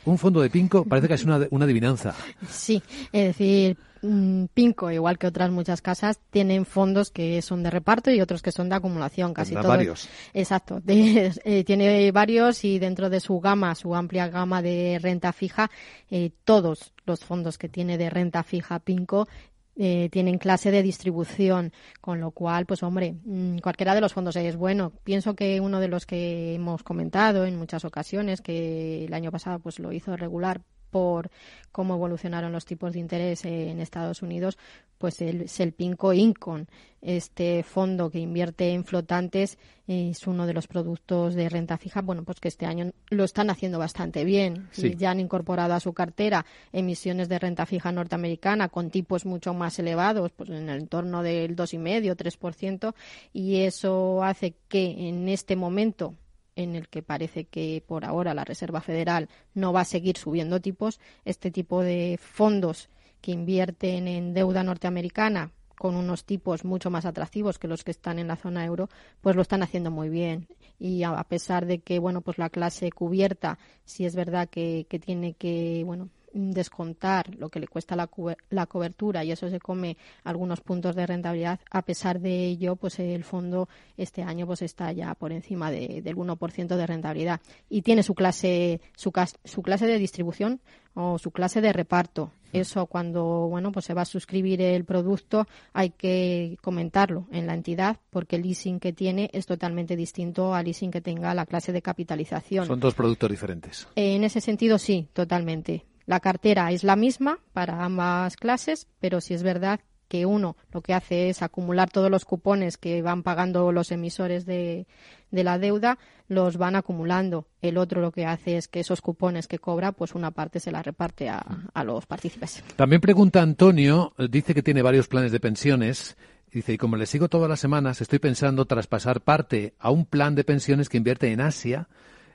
Un 0.06 0.16
fondo 0.16 0.40
de 0.40 0.48
Pinco 0.48 0.84
parece 0.88 1.08
que 1.08 1.12
es 1.12 1.24
una, 1.24 1.46
una 1.50 1.66
adivinanza. 1.66 2.14
Sí, 2.48 2.82
es 3.12 3.26
decir, 3.26 3.76
mm, 4.00 4.44
Pinco, 4.54 4.90
igual 4.90 5.18
que 5.18 5.26
otras 5.26 5.50
muchas 5.50 5.82
casas, 5.82 6.18
tienen 6.30 6.64
fondos 6.64 7.10
que 7.10 7.42
son 7.42 7.62
de 7.62 7.68
reparto 7.68 8.10
y 8.10 8.22
otros 8.22 8.40
que 8.40 8.50
son 8.50 8.70
de 8.70 8.76
acumulación, 8.76 9.34
casi 9.34 9.52
todos. 9.52 9.66
varios. 9.66 10.08
Exacto, 10.32 10.80
de- 10.84 11.34
eh, 11.44 11.64
tiene 11.64 12.10
varios 12.12 12.64
y 12.64 12.78
dentro 12.78 13.10
de 13.10 13.20
su 13.20 13.40
gama, 13.40 13.74
su 13.74 13.94
amplia 13.94 14.28
gama 14.28 14.62
de 14.62 14.98
renta 15.02 15.34
fija, 15.34 15.70
eh, 16.10 16.30
todos 16.46 16.94
los 17.04 17.20
fondos 17.22 17.58
que 17.58 17.68
tiene 17.68 17.98
de 17.98 18.08
renta 18.08 18.42
fija 18.42 18.78
Pinco 18.78 19.28
eh, 19.76 20.08
tienen 20.10 20.38
clase 20.38 20.70
de 20.70 20.82
distribución, 20.82 21.72
con 22.00 22.20
lo 22.20 22.30
cual, 22.30 22.66
pues 22.66 22.82
hombre, 22.82 23.16
mm, 23.24 23.58
cualquiera 23.58 23.94
de 23.94 24.00
los 24.00 24.12
fondos 24.12 24.36
es 24.36 24.56
bueno. 24.56 24.92
Pienso 25.04 25.34
que 25.34 25.60
uno 25.60 25.80
de 25.80 25.88
los 25.88 26.06
que 26.06 26.54
hemos 26.54 26.82
comentado 26.82 27.44
en 27.44 27.56
muchas 27.56 27.84
ocasiones, 27.84 28.40
que 28.40 29.04
el 29.04 29.14
año 29.14 29.30
pasado 29.30 29.58
pues 29.58 29.78
lo 29.78 29.92
hizo 29.92 30.16
regular 30.16 30.62
por 30.96 31.30
cómo 31.72 31.94
evolucionaron 31.94 32.52
los 32.52 32.64
tipos 32.64 32.94
de 32.94 33.00
interés 33.00 33.44
en 33.44 33.80
Estados 33.80 34.22
Unidos, 34.22 34.56
pues 34.96 35.20
el, 35.20 35.42
es 35.42 35.60
el 35.60 35.72
Pinco 35.74 36.14
Incon. 36.14 36.68
Este 37.02 37.62
fondo 37.62 38.08
que 38.08 38.18
invierte 38.18 38.72
en 38.72 38.82
flotantes 38.82 39.58
es 39.86 40.26
uno 40.26 40.46
de 40.46 40.54
los 40.54 40.68
productos 40.68 41.34
de 41.34 41.50
renta 41.50 41.76
fija, 41.76 42.00
bueno, 42.00 42.24
pues 42.24 42.40
que 42.40 42.48
este 42.48 42.64
año 42.64 42.92
lo 43.10 43.24
están 43.24 43.50
haciendo 43.50 43.78
bastante 43.78 44.24
bien. 44.24 44.68
Sí. 44.70 44.86
Y 44.86 44.96
ya 44.96 45.10
han 45.10 45.20
incorporado 45.20 45.74
a 45.74 45.80
su 45.80 45.92
cartera 45.92 46.46
emisiones 46.72 47.28
de 47.28 47.38
renta 47.38 47.66
fija 47.66 47.92
norteamericana 47.92 48.70
con 48.70 48.88
tipos 48.88 49.26
mucho 49.26 49.52
más 49.52 49.78
elevados, 49.78 50.32
pues 50.32 50.48
en 50.48 50.70
el 50.70 50.80
entorno 50.80 51.22
del 51.22 51.56
2,5, 51.56 52.16
3%, 52.16 52.94
y 53.34 53.56
eso 53.56 54.24
hace 54.24 54.54
que 54.68 55.08
en 55.10 55.28
este 55.28 55.56
momento 55.56 56.14
en 56.56 56.74
el 56.74 56.88
que 56.88 57.02
parece 57.02 57.44
que 57.44 57.84
por 57.86 58.04
ahora 58.04 58.34
la 58.34 58.44
Reserva 58.44 58.80
Federal 58.80 59.28
no 59.54 59.72
va 59.72 59.82
a 59.82 59.84
seguir 59.84 60.16
subiendo 60.16 60.60
tipos, 60.60 60.98
este 61.24 61.50
tipo 61.50 61.82
de 61.82 62.18
fondos 62.20 62.88
que 63.20 63.32
invierten 63.32 64.08
en 64.08 64.34
deuda 64.34 64.62
norteamericana 64.62 65.52
con 65.78 65.94
unos 65.94 66.24
tipos 66.24 66.64
mucho 66.64 66.90
más 66.90 67.04
atractivos 67.04 67.58
que 67.58 67.68
los 67.68 67.84
que 67.84 67.90
están 67.90 68.18
en 68.18 68.28
la 68.28 68.36
zona 68.36 68.64
euro, 68.64 68.88
pues 69.20 69.36
lo 69.36 69.42
están 69.42 69.62
haciendo 69.62 69.90
muy 69.90 70.08
bien. 70.08 70.48
Y 70.78 71.02
a 71.02 71.22
pesar 71.24 71.66
de 71.66 71.80
que, 71.80 71.98
bueno, 71.98 72.22
pues 72.22 72.38
la 72.38 72.50
clase 72.50 72.90
cubierta, 72.90 73.58
sí 73.84 74.06
es 74.06 74.16
verdad 74.16 74.48
que, 74.48 74.86
que 74.88 74.98
tiene 74.98 75.34
que, 75.34 75.82
bueno, 75.84 76.08
descontar 76.36 77.34
lo 77.36 77.48
que 77.48 77.60
le 77.60 77.66
cuesta 77.68 77.96
la, 77.96 78.08
la 78.50 78.66
cobertura 78.66 79.24
y 79.24 79.32
eso 79.32 79.48
se 79.48 79.58
come 79.60 79.96
algunos 80.24 80.60
puntos 80.60 80.94
de 80.94 81.06
rentabilidad, 81.06 81.60
a 81.70 81.82
pesar 81.82 82.20
de 82.20 82.46
ello, 82.46 82.76
pues 82.76 82.98
el 82.98 83.24
fondo 83.24 83.68
este 83.96 84.22
año 84.22 84.46
pues 84.46 84.62
está 84.62 84.92
ya 84.92 85.14
por 85.14 85.32
encima 85.32 85.70
de- 85.70 86.02
del 86.02 86.16
1% 86.16 86.76
de 86.76 86.86
rentabilidad 86.86 87.40
y 87.68 87.82
tiene 87.82 88.02
su 88.02 88.14
clase 88.14 88.80
su, 88.96 89.12
su 89.44 89.62
clase 89.62 89.86
de 89.86 89.98
distribución 89.98 90.60
o 90.94 91.18
su 91.18 91.30
clase 91.30 91.60
de 91.60 91.72
reparto. 91.72 92.32
Eso 92.52 92.86
cuando 92.86 93.48
bueno 93.48 93.70
pues 93.72 93.84
se 93.84 93.92
va 93.92 94.02
a 94.02 94.06
suscribir 94.06 94.62
el 94.62 94.84
producto 94.84 95.46
hay 95.74 95.90
que 95.90 96.56
comentarlo 96.62 97.26
en 97.32 97.46
la 97.46 97.52
entidad 97.54 97.98
porque 98.08 98.36
el 98.36 98.42
leasing 98.42 98.80
que 98.80 98.92
tiene 98.94 99.28
es 99.34 99.44
totalmente 99.46 99.94
distinto 99.96 100.54
al 100.54 100.64
leasing 100.64 100.90
que 100.90 101.02
tenga 101.02 101.34
la 101.34 101.44
clase 101.44 101.72
de 101.72 101.82
capitalización. 101.82 102.66
Son 102.66 102.80
dos 102.80 102.94
productos 102.94 103.30
diferentes. 103.30 103.86
En 103.94 104.24
ese 104.24 104.40
sentido, 104.40 104.78
sí, 104.78 105.06
totalmente. 105.12 105.84
La 106.06 106.20
cartera 106.20 106.70
es 106.70 106.84
la 106.84 106.96
misma 106.96 107.40
para 107.52 107.84
ambas 107.84 108.36
clases, 108.36 108.86
pero 109.00 109.20
sí 109.20 109.34
es 109.34 109.42
verdad 109.42 109.80
que 110.08 110.24
uno 110.24 110.56
lo 110.72 110.82
que 110.82 110.94
hace 110.94 111.28
es 111.28 111.42
acumular 111.42 111.90
todos 111.90 112.10
los 112.10 112.24
cupones 112.24 112.76
que 112.78 113.02
van 113.02 113.24
pagando 113.24 113.72
los 113.72 113.90
emisores 113.90 114.46
de, 114.46 114.86
de 115.32 115.44
la 115.44 115.58
deuda, 115.58 115.98
los 116.28 116.56
van 116.56 116.76
acumulando. 116.76 117.48
El 117.60 117.76
otro 117.76 118.00
lo 118.00 118.12
que 118.12 118.24
hace 118.24 118.56
es 118.56 118.68
que 118.68 118.80
esos 118.80 119.00
cupones 119.00 119.48
que 119.48 119.58
cobra, 119.58 119.90
pues 119.90 120.14
una 120.14 120.30
parte 120.30 120.60
se 120.60 120.70
la 120.70 120.82
reparte 120.82 121.28
a, 121.28 121.44
a 121.74 121.84
los 121.84 122.06
partícipes. 122.06 122.62
También 122.76 123.00
pregunta 123.00 123.42
Antonio, 123.42 124.14
dice 124.30 124.54
que 124.54 124.62
tiene 124.62 124.82
varios 124.82 125.08
planes 125.08 125.32
de 125.32 125.40
pensiones. 125.40 126.16
Dice, 126.52 126.72
y 126.72 126.78
como 126.78 126.96
le 126.96 127.06
sigo 127.06 127.28
todas 127.28 127.50
las 127.50 127.60
semanas, 127.60 128.00
estoy 128.00 128.20
pensando 128.20 128.64
traspasar 128.64 129.20
parte 129.20 129.74
a 129.78 129.90
un 129.90 130.06
plan 130.06 130.34
de 130.36 130.44
pensiones 130.44 130.88
que 130.88 130.96
invierte 130.96 131.30
en 131.32 131.40
Asia. 131.40 131.88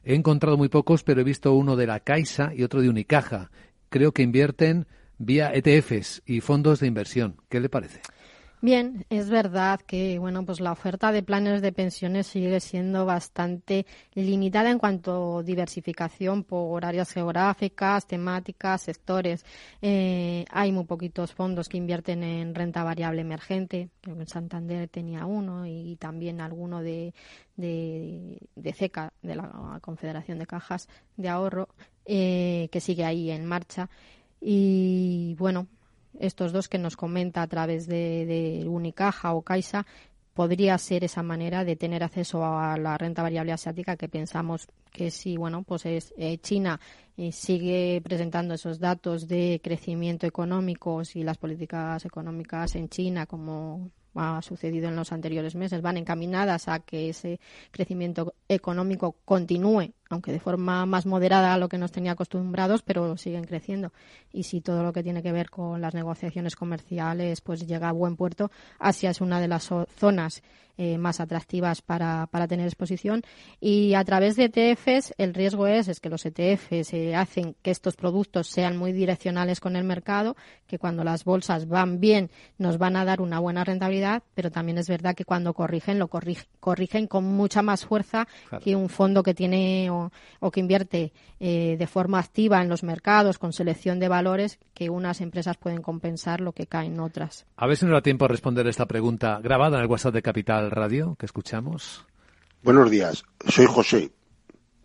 He 0.04 0.16
encontrado 0.16 0.58
muy 0.58 0.70
pocos, 0.70 1.04
pero 1.04 1.22
he 1.22 1.24
visto 1.24 1.54
uno 1.54 1.76
de 1.76 1.88
la 1.88 2.00
Caixa 2.00 2.54
y 2.56 2.64
otro 2.64 2.82
de 2.82 2.90
Unicaja. 2.90 3.52
Creo 3.90 4.14
que 4.14 4.24
invierten 4.24 4.88
vía 5.18 5.52
ETFs 5.54 6.24
y 6.26 6.42
fondos 6.42 6.80
de 6.80 6.88
inversión. 6.88 7.38
¿Qué 7.50 7.60
le 7.60 7.70
parece? 7.70 8.02
Bien, 8.64 9.08
es 9.10 9.28
verdad 9.32 9.80
que 9.82 10.20
bueno, 10.20 10.46
pues 10.46 10.60
la 10.60 10.72
oferta 10.72 11.12
de 11.12 11.24
planes 11.24 11.64
de 11.64 11.72
pensiones 11.72 12.28
sigue 12.28 12.60
siendo 12.60 13.08
bastante 13.08 13.88
limitada 14.14 14.70
en 14.70 14.78
cuanto 14.78 15.40
a 15.40 15.44
diversificación 15.44 16.44
por 16.44 16.86
áreas 16.86 17.12
geográficas, 17.12 18.06
temáticas, 18.06 18.84
sectores. 18.84 19.44
Eh, 19.82 20.46
hay 20.52 20.72
muy 20.72 20.84
poquitos 20.84 21.34
fondos 21.34 21.70
que 21.70 21.78
invierten 21.78 22.22
en 22.22 22.54
renta 22.54 22.84
variable 22.84 23.22
emergente. 23.22 23.90
Creo 24.00 24.16
en 24.22 24.28
Santander 24.28 24.88
tenía 24.90 25.26
uno 25.26 25.66
y 25.66 25.96
también 25.96 26.40
alguno 26.40 26.84
de, 26.84 27.16
de, 27.56 28.38
de 28.56 28.74
CECA, 28.74 29.12
de 29.24 29.38
la 29.38 29.80
Confederación 29.82 30.38
de 30.38 30.46
Cajas 30.46 30.88
de 31.18 31.30
Ahorro, 31.30 31.68
eh, 32.06 32.70
que 32.72 32.80
sigue 32.80 33.06
ahí 33.06 33.32
en 33.32 33.44
marcha. 33.48 33.90
Y 34.40 35.36
bueno, 35.40 35.68
estos 36.20 36.52
dos 36.52 36.70
que 36.70 36.78
nos 36.78 36.98
comenta 36.98 37.42
a 37.42 37.48
través 37.48 37.88
de, 37.88 38.26
de 38.26 38.68
Unicaja 38.68 39.34
o 39.34 39.42
Caixa, 39.42 39.86
podría 40.34 40.78
ser 40.78 41.04
esa 41.04 41.24
manera 41.24 41.64
de 41.66 41.76
tener 41.76 42.04
acceso 42.04 42.46
a 42.46 42.78
la 42.78 42.98
renta 42.98 43.22
variable 43.22 43.52
asiática 43.52 43.98
que 43.98 44.08
pensamos 44.08 44.68
que 44.92 45.12
sí, 45.12 45.38
bueno, 45.38 45.64
pues 45.64 45.86
es 45.86 46.14
eh, 46.18 46.38
China 46.38 46.80
eh, 47.18 47.32
sigue 47.32 48.02
presentando 48.04 48.54
esos 48.54 48.80
datos 48.80 49.28
de 49.28 49.60
crecimiento 49.64 50.26
económico 50.26 51.02
y 51.14 51.24
las 51.24 51.38
políticas 51.38 52.06
económicas 52.06 52.76
en 52.76 52.90
China 52.90 53.26
como 53.26 53.92
ha 54.16 54.42
sucedido 54.42 54.90
en 54.90 54.96
los 54.96 55.12
anteriores 55.12 55.56
meses 55.56 55.82
van 55.82 55.98
encaminadas 55.98 56.68
a 56.68 56.80
que 56.80 57.10
ese 57.10 57.40
crecimiento 57.72 58.34
económico 58.50 59.18
continúe 59.24 59.94
aunque 60.12 60.32
de 60.32 60.40
forma 60.40 60.86
más 60.86 61.06
moderada 61.06 61.54
a 61.54 61.58
lo 61.58 61.68
que 61.70 61.78
nos 61.78 61.92
tenía 61.92 62.12
acostumbrados, 62.12 62.82
pero 62.84 63.18
siguen 63.18 63.44
creciendo. 63.46 63.92
Y 64.32 64.44
si 64.44 64.62
todo 64.62 64.84
lo 64.84 64.94
que 64.94 65.04
tiene 65.04 65.24
que 65.24 65.32
ver 65.32 65.50
con 65.50 65.82
las 65.82 65.94
negociaciones 65.94 66.56
comerciales 66.56 67.42
pues 67.42 67.66
llega 67.68 67.90
a 67.90 67.94
buen 67.94 68.16
puerto, 68.16 68.52
Asia 68.80 69.10
es 69.10 69.22
una 69.22 69.40
de 69.40 69.48
las 69.48 69.70
zo- 69.70 69.88
zonas 69.98 70.42
eh, 70.78 70.98
más 70.98 71.20
atractivas 71.20 71.82
para, 71.82 72.28
para 72.28 72.48
tener 72.48 72.66
exposición. 72.66 73.22
Y 73.60 73.94
a 73.94 74.04
través 74.04 74.36
de 74.36 74.46
ETFs, 74.46 75.14
el 75.18 75.34
riesgo 75.34 75.68
es, 75.68 75.88
es 75.90 76.00
que 76.00 76.10
los 76.10 76.26
ETFs 76.26 76.94
eh, 76.94 77.16
hacen 77.16 77.56
que 77.62 77.72
estos 77.72 77.96
productos 77.98 78.48
sean 78.48 78.78
muy 78.78 78.92
direccionales 78.94 79.60
con 79.60 79.76
el 79.76 79.84
mercado, 79.84 80.36
que 80.68 80.80
cuando 80.80 81.04
las 81.04 81.24
bolsas 81.24 81.68
van 81.68 82.00
bien 82.00 82.32
nos 82.58 82.78
van 82.78 82.96
a 82.96 83.06
dar 83.06 83.22
una 83.22 83.40
buena 83.40 83.64
rentabilidad, 83.64 84.24
pero 84.34 84.50
también 84.50 84.78
es 84.78 84.88
verdad 84.88 85.14
que 85.14 85.26
cuando 85.26 85.54
corrigen, 85.54 86.00
lo 86.00 86.10
corrig- 86.10 86.48
corrigen 86.60 87.06
con 87.06 87.26
mucha 87.26 87.62
más 87.62 87.86
fuerza 87.86 88.28
Claro. 88.50 88.64
que 88.64 88.76
un 88.76 88.90
fondo 88.90 89.22
que 89.24 89.34
tiene 89.34 89.90
o, 90.02 90.12
o 90.40 90.52
que 90.52 90.60
invierte 90.60 91.14
eh, 91.40 91.76
de 91.78 91.88
forma 91.88 92.20
activa 92.20 92.62
en 92.62 92.70
los 92.70 92.84
mercados 92.84 93.38
con 93.38 93.54
selección 93.54 94.00
de 94.00 94.08
valores 94.08 94.60
que 94.74 94.90
unas 94.90 95.22
empresas 95.22 95.58
pueden 95.58 95.82
compensar 95.82 96.42
lo 96.42 96.54
que 96.54 96.68
caen 96.68 97.00
otras. 97.00 97.46
A 97.56 97.68
ver 97.68 97.78
si 97.78 97.86
nos 97.86 97.94
da 97.94 98.02
tiempo 98.02 98.26
a 98.26 98.28
responder 98.28 98.68
esta 98.68 98.86
pregunta 98.86 99.40
grabada 99.42 99.78
en 99.78 99.84
el 99.84 99.90
WhatsApp 99.90 100.14
de 100.14 100.22
Capital 100.22 100.72
Radio 100.72 101.16
que 101.20 101.26
escuchamos. 101.26 102.06
Buenos 102.64 102.92
días, 102.92 103.24
soy 103.48 103.66
José, 103.66 104.12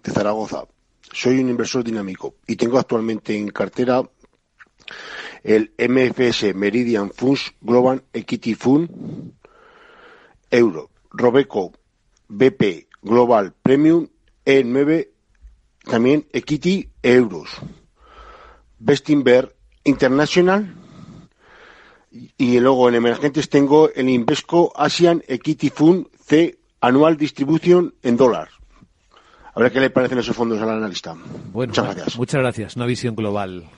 de 0.03 0.13
Zaragoza. 0.13 0.65
Soy 1.13 1.39
un 1.39 1.49
inversor 1.49 1.85
dinámico 1.85 2.37
y 2.47 2.57
tengo 2.57 2.79
actualmente 2.79 3.37
en 3.37 3.49
cartera 3.49 4.03
el 5.43 5.73
MFS 5.79 6.55
Meridian 6.55 7.11
Funds 7.11 7.55
Global 7.61 8.05
Equity 8.13 8.55
Fund 8.55 9.33
Euro, 10.51 10.91
Robeco 11.11 11.73
BP 12.29 12.89
Global 13.03 13.55
Premium 13.63 14.09
E9 14.47 15.09
también 15.85 16.27
Equity 16.33 16.89
Euros, 17.03 17.51
Bestinberg 18.79 19.55
International 19.85 20.75
y 22.39 22.59
luego 22.61 22.89
en 22.89 22.95
emergentes 22.95 23.49
tengo 23.51 23.91
el 23.95 24.09
Invesco 24.09 24.73
Asian 24.77 25.23
Equity 25.29 25.71
Fund 25.71 26.07
C 26.25 26.59
Anual 26.81 27.17
Distribution 27.17 27.95
en 28.03 28.17
dólar. 28.17 28.49
A 29.55 29.61
ver 29.61 29.73
qué 29.73 29.81
le 29.81 29.91
parecen 29.91 30.19
esos 30.19 30.37
fondos 30.37 30.61
al 30.61 30.71
analista. 30.71 31.15
Bueno, 31.53 31.71
Muchas 31.71 31.85
gracias. 31.95 32.17
Muchas 32.19 32.41
gracias. 32.41 32.77
Una 32.77 32.87
visión 32.87 33.15
global. 33.17 33.69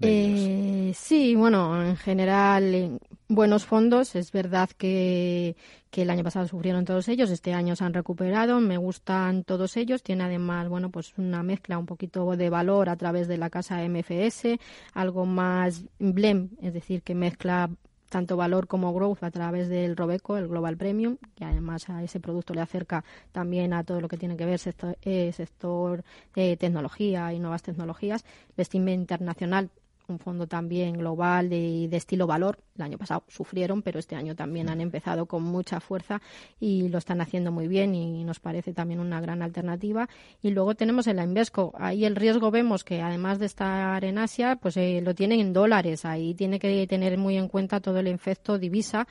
Eh, 0.00 0.92
sí, 0.96 1.34
bueno, 1.34 1.82
en 1.82 1.96
general, 1.96 2.74
en- 2.74 2.98
buenos 3.28 3.64
fondos. 3.64 4.14
Es 4.14 4.32
verdad 4.32 4.68
que, 4.76 5.56
que, 5.90 6.02
el 6.02 6.10
año 6.10 6.24
pasado 6.24 6.46
sufrieron 6.46 6.84
todos 6.84 7.08
ellos, 7.08 7.30
este 7.30 7.54
año 7.54 7.76
se 7.76 7.84
han 7.84 7.94
recuperado. 7.94 8.60
Me 8.60 8.76
gustan 8.76 9.44
todos 9.44 9.76
ellos. 9.76 10.02
Tiene 10.02 10.24
además, 10.24 10.68
bueno, 10.68 10.90
pues 10.90 11.12
una 11.18 11.42
mezcla 11.42 11.78
un 11.78 11.86
poquito 11.86 12.36
de 12.36 12.50
valor 12.50 12.88
a 12.88 12.96
través 12.96 13.28
de 13.28 13.38
la 13.38 13.50
casa 13.50 13.82
MFS, 13.88 14.58
algo 14.94 15.26
más 15.26 15.84
blem, 15.98 16.50
es 16.60 16.72
decir, 16.72 17.02
que 17.02 17.14
mezcla 17.14 17.70
tanto 18.08 18.36
valor 18.36 18.66
como 18.66 18.94
growth 18.94 19.22
a 19.22 19.30
través 19.30 19.68
del 19.68 19.96
Robeco, 19.96 20.36
el 20.36 20.48
Global 20.48 20.76
Premium, 20.76 21.16
que 21.34 21.44
además 21.44 21.88
a 21.90 22.02
ese 22.02 22.20
producto 22.20 22.54
le 22.54 22.60
acerca 22.60 23.04
también 23.32 23.72
a 23.72 23.84
todo 23.84 24.00
lo 24.00 24.08
que 24.08 24.16
tiene 24.16 24.36
que 24.36 24.46
ver 24.46 24.58
sector, 24.58 24.96
eh, 25.02 25.32
sector 25.32 26.04
eh, 26.34 26.56
tecnología 26.56 27.32
y 27.32 27.40
nuevas 27.40 27.62
tecnologías. 27.62 28.24
El 28.56 28.88
internacional 28.88 29.70
un 30.08 30.18
fondo 30.18 30.46
también 30.46 30.94
global 30.98 31.48
de, 31.48 31.88
de, 31.88 31.96
estilo 31.96 32.26
valor. 32.26 32.58
El 32.76 32.82
año 32.82 32.98
pasado 32.98 33.24
sufrieron, 33.28 33.82
pero 33.82 33.98
este 33.98 34.16
año 34.16 34.34
también 34.34 34.68
han 34.68 34.80
empezado 34.80 35.26
con 35.26 35.42
mucha 35.42 35.80
fuerza 35.80 36.20
y 36.60 36.88
lo 36.88 36.98
están 36.98 37.20
haciendo 37.20 37.52
muy 37.52 37.68
bien 37.68 37.94
y 37.94 38.24
nos 38.24 38.40
parece 38.40 38.72
también 38.72 39.00
una 39.00 39.20
gran 39.20 39.42
alternativa. 39.42 40.08
Y 40.42 40.50
luego 40.50 40.74
tenemos 40.74 41.06
el 41.06 41.18
Invesco. 41.18 41.72
Ahí 41.78 42.04
el 42.04 42.16
riesgo 42.16 42.50
vemos 42.50 42.84
que 42.84 43.00
además 43.00 43.38
de 43.38 43.46
estar 43.46 44.04
en 44.04 44.18
Asia, 44.18 44.56
pues 44.56 44.76
eh, 44.76 45.00
lo 45.02 45.14
tienen 45.14 45.40
en 45.40 45.52
dólares. 45.52 46.04
Ahí 46.04 46.34
tiene 46.34 46.58
que 46.58 46.86
tener 46.86 47.18
muy 47.18 47.36
en 47.36 47.48
cuenta 47.48 47.80
todo 47.80 47.98
el 47.98 48.06
efecto 48.06 48.58
divisa 48.58 49.06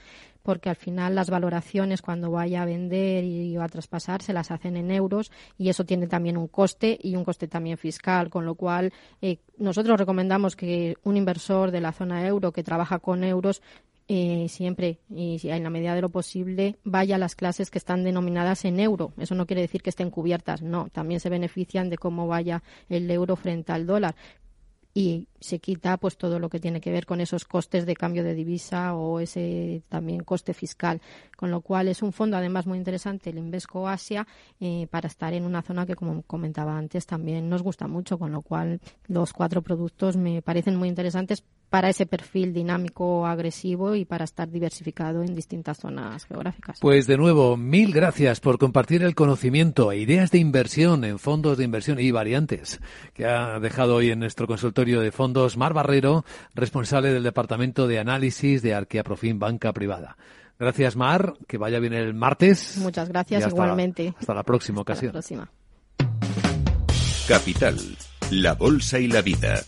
porque 0.45 0.69
al 0.69 0.75
final 0.75 1.15
las 1.15 1.31
valoraciones 1.31 2.03
cuando 2.03 2.29
vaya 2.29 2.61
a 2.61 2.65
vender 2.65 3.23
y 3.23 3.57
va 3.57 3.65
a 3.65 3.69
traspasar 3.69 4.21
se 4.21 4.31
las 4.31 4.51
hacen 4.51 4.77
en 4.77 4.91
euros 4.91 5.31
y 5.57 5.69
eso 5.69 5.83
tiene 5.85 6.05
también 6.05 6.37
un 6.37 6.47
coste 6.47 6.97
y 7.01 7.15
un 7.15 7.25
coste 7.25 7.47
también 7.47 7.79
fiscal, 7.79 8.29
con 8.29 8.45
lo 8.45 8.53
cual 8.53 8.93
eh, 9.23 9.39
nosotros 9.57 9.99
recomendamos 9.99 10.55
que 10.55 10.95
un 11.03 11.17
inversor 11.17 11.71
de 11.71 11.81
la 11.81 11.91
zona 11.91 12.27
euro 12.27 12.51
que 12.51 12.63
trabaja 12.63 12.99
con 12.99 13.23
euros 13.23 13.63
eh, 14.07 14.45
siempre 14.49 14.99
y 15.09 15.39
en 15.49 15.63
la 15.63 15.71
medida 15.71 15.95
de 15.95 16.01
lo 16.01 16.09
posible 16.09 16.75
vaya 16.83 17.15
a 17.15 17.17
las 17.17 17.33
clases 17.33 17.71
que 17.71 17.79
están 17.79 18.03
denominadas 18.03 18.63
en 18.63 18.79
euro. 18.79 19.13
Eso 19.17 19.33
no 19.33 19.47
quiere 19.47 19.63
decir 19.63 19.81
que 19.81 19.89
estén 19.89 20.11
cubiertas, 20.11 20.61
no, 20.61 20.89
también 20.89 21.19
se 21.19 21.29
benefician 21.29 21.89
de 21.89 21.97
cómo 21.97 22.27
vaya 22.27 22.61
el 22.87 23.09
euro 23.09 23.35
frente 23.35 23.71
al 23.71 23.87
dólar 23.87 24.15
y 24.97 25.27
se 25.41 25.59
quita 25.59 25.97
pues 25.97 26.17
todo 26.17 26.39
lo 26.39 26.47
que 26.47 26.61
tiene 26.61 26.79
que 26.79 26.89
ver 26.89 27.05
con 27.05 27.19
esos 27.19 27.43
costes 27.43 27.85
de 27.85 27.97
cambio 27.97 28.23
de 28.23 28.33
divisa 28.33 28.95
o 28.95 29.19
ese 29.19 29.83
también 29.89 30.23
coste 30.23 30.53
fiscal. 30.53 31.01
Con 31.35 31.51
lo 31.51 31.59
cual 31.59 31.89
es 31.89 32.01
un 32.01 32.13
fondo 32.13 32.37
además 32.37 32.65
muy 32.65 32.77
interesante 32.77 33.29
el 33.29 33.37
Invesco 33.37 33.89
Asia 33.89 34.25
eh, 34.61 34.87
para 34.89 35.09
estar 35.09 35.33
en 35.33 35.43
una 35.43 35.61
zona 35.61 35.85
que 35.85 35.95
como 35.95 36.21
comentaba 36.21 36.77
antes 36.77 37.05
también 37.05 37.49
nos 37.49 37.61
gusta 37.61 37.89
mucho 37.89 38.17
con 38.17 38.31
lo 38.31 38.41
cual 38.41 38.79
los 39.07 39.33
cuatro 39.33 39.61
productos 39.61 40.15
me 40.15 40.41
parecen 40.41 40.77
muy 40.77 40.87
interesantes 40.87 41.43
para 41.75 41.89
ese 41.89 42.05
perfil 42.05 42.53
dinámico 42.53 43.27
agresivo 43.27 43.95
y 43.95 44.05
para 44.05 44.23
estar 44.23 44.49
diversificado 44.49 45.23
en 45.23 45.35
distintas 45.35 45.77
zonas 45.77 46.23
geográficas. 46.23 46.79
Pues 46.79 47.05
de 47.05 47.17
nuevo, 47.17 47.57
mil 47.57 47.91
gracias 47.91 48.39
por 48.39 48.57
compartir 48.57 49.03
el 49.03 49.13
conocimiento 49.13 49.91
e 49.91 49.97
ideas 49.97 50.31
de 50.31 50.37
inversión 50.37 51.03
en 51.03 51.19
fondos 51.19 51.57
de 51.57 51.65
inversión 51.65 51.99
y 51.99 52.11
variantes 52.11 52.79
que 53.13 53.25
ha 53.25 53.59
dejado 53.59 53.95
hoy 53.95 54.09
en 54.09 54.19
nuestro 54.19 54.47
consultorio 54.47 55.01
de 55.01 55.11
fondos 55.11 55.57
Mar 55.57 55.73
Barrero, 55.73 56.23
responsable 56.53 57.11
del 57.11 57.23
Departamento 57.23 57.87
de 57.87 57.99
Análisis 57.99 58.61
de 58.61 58.73
Arquea 58.73 59.03
Profim 59.03 59.37
Banca 59.37 59.73
Privada. 59.73 60.15
Gracias, 60.57 60.95
Mar. 60.95 61.33
Que 61.45 61.57
vaya 61.57 61.79
bien 61.79 61.91
el 61.91 62.13
martes. 62.13 62.77
Muchas 62.77 63.09
gracias, 63.09 63.47
igualmente. 63.49 64.13
hasta 64.17 64.33
la 64.33 64.43
próxima 64.43 64.79
ocasión. 64.79 65.13
Hasta 65.13 65.35
la 65.35 65.45
próxima. 65.45 65.51
Capital, 67.27 67.77
la 68.31 68.53
Bolsa 68.53 68.97
y 68.97 69.09
la 69.09 69.21
Vida. 69.21 69.61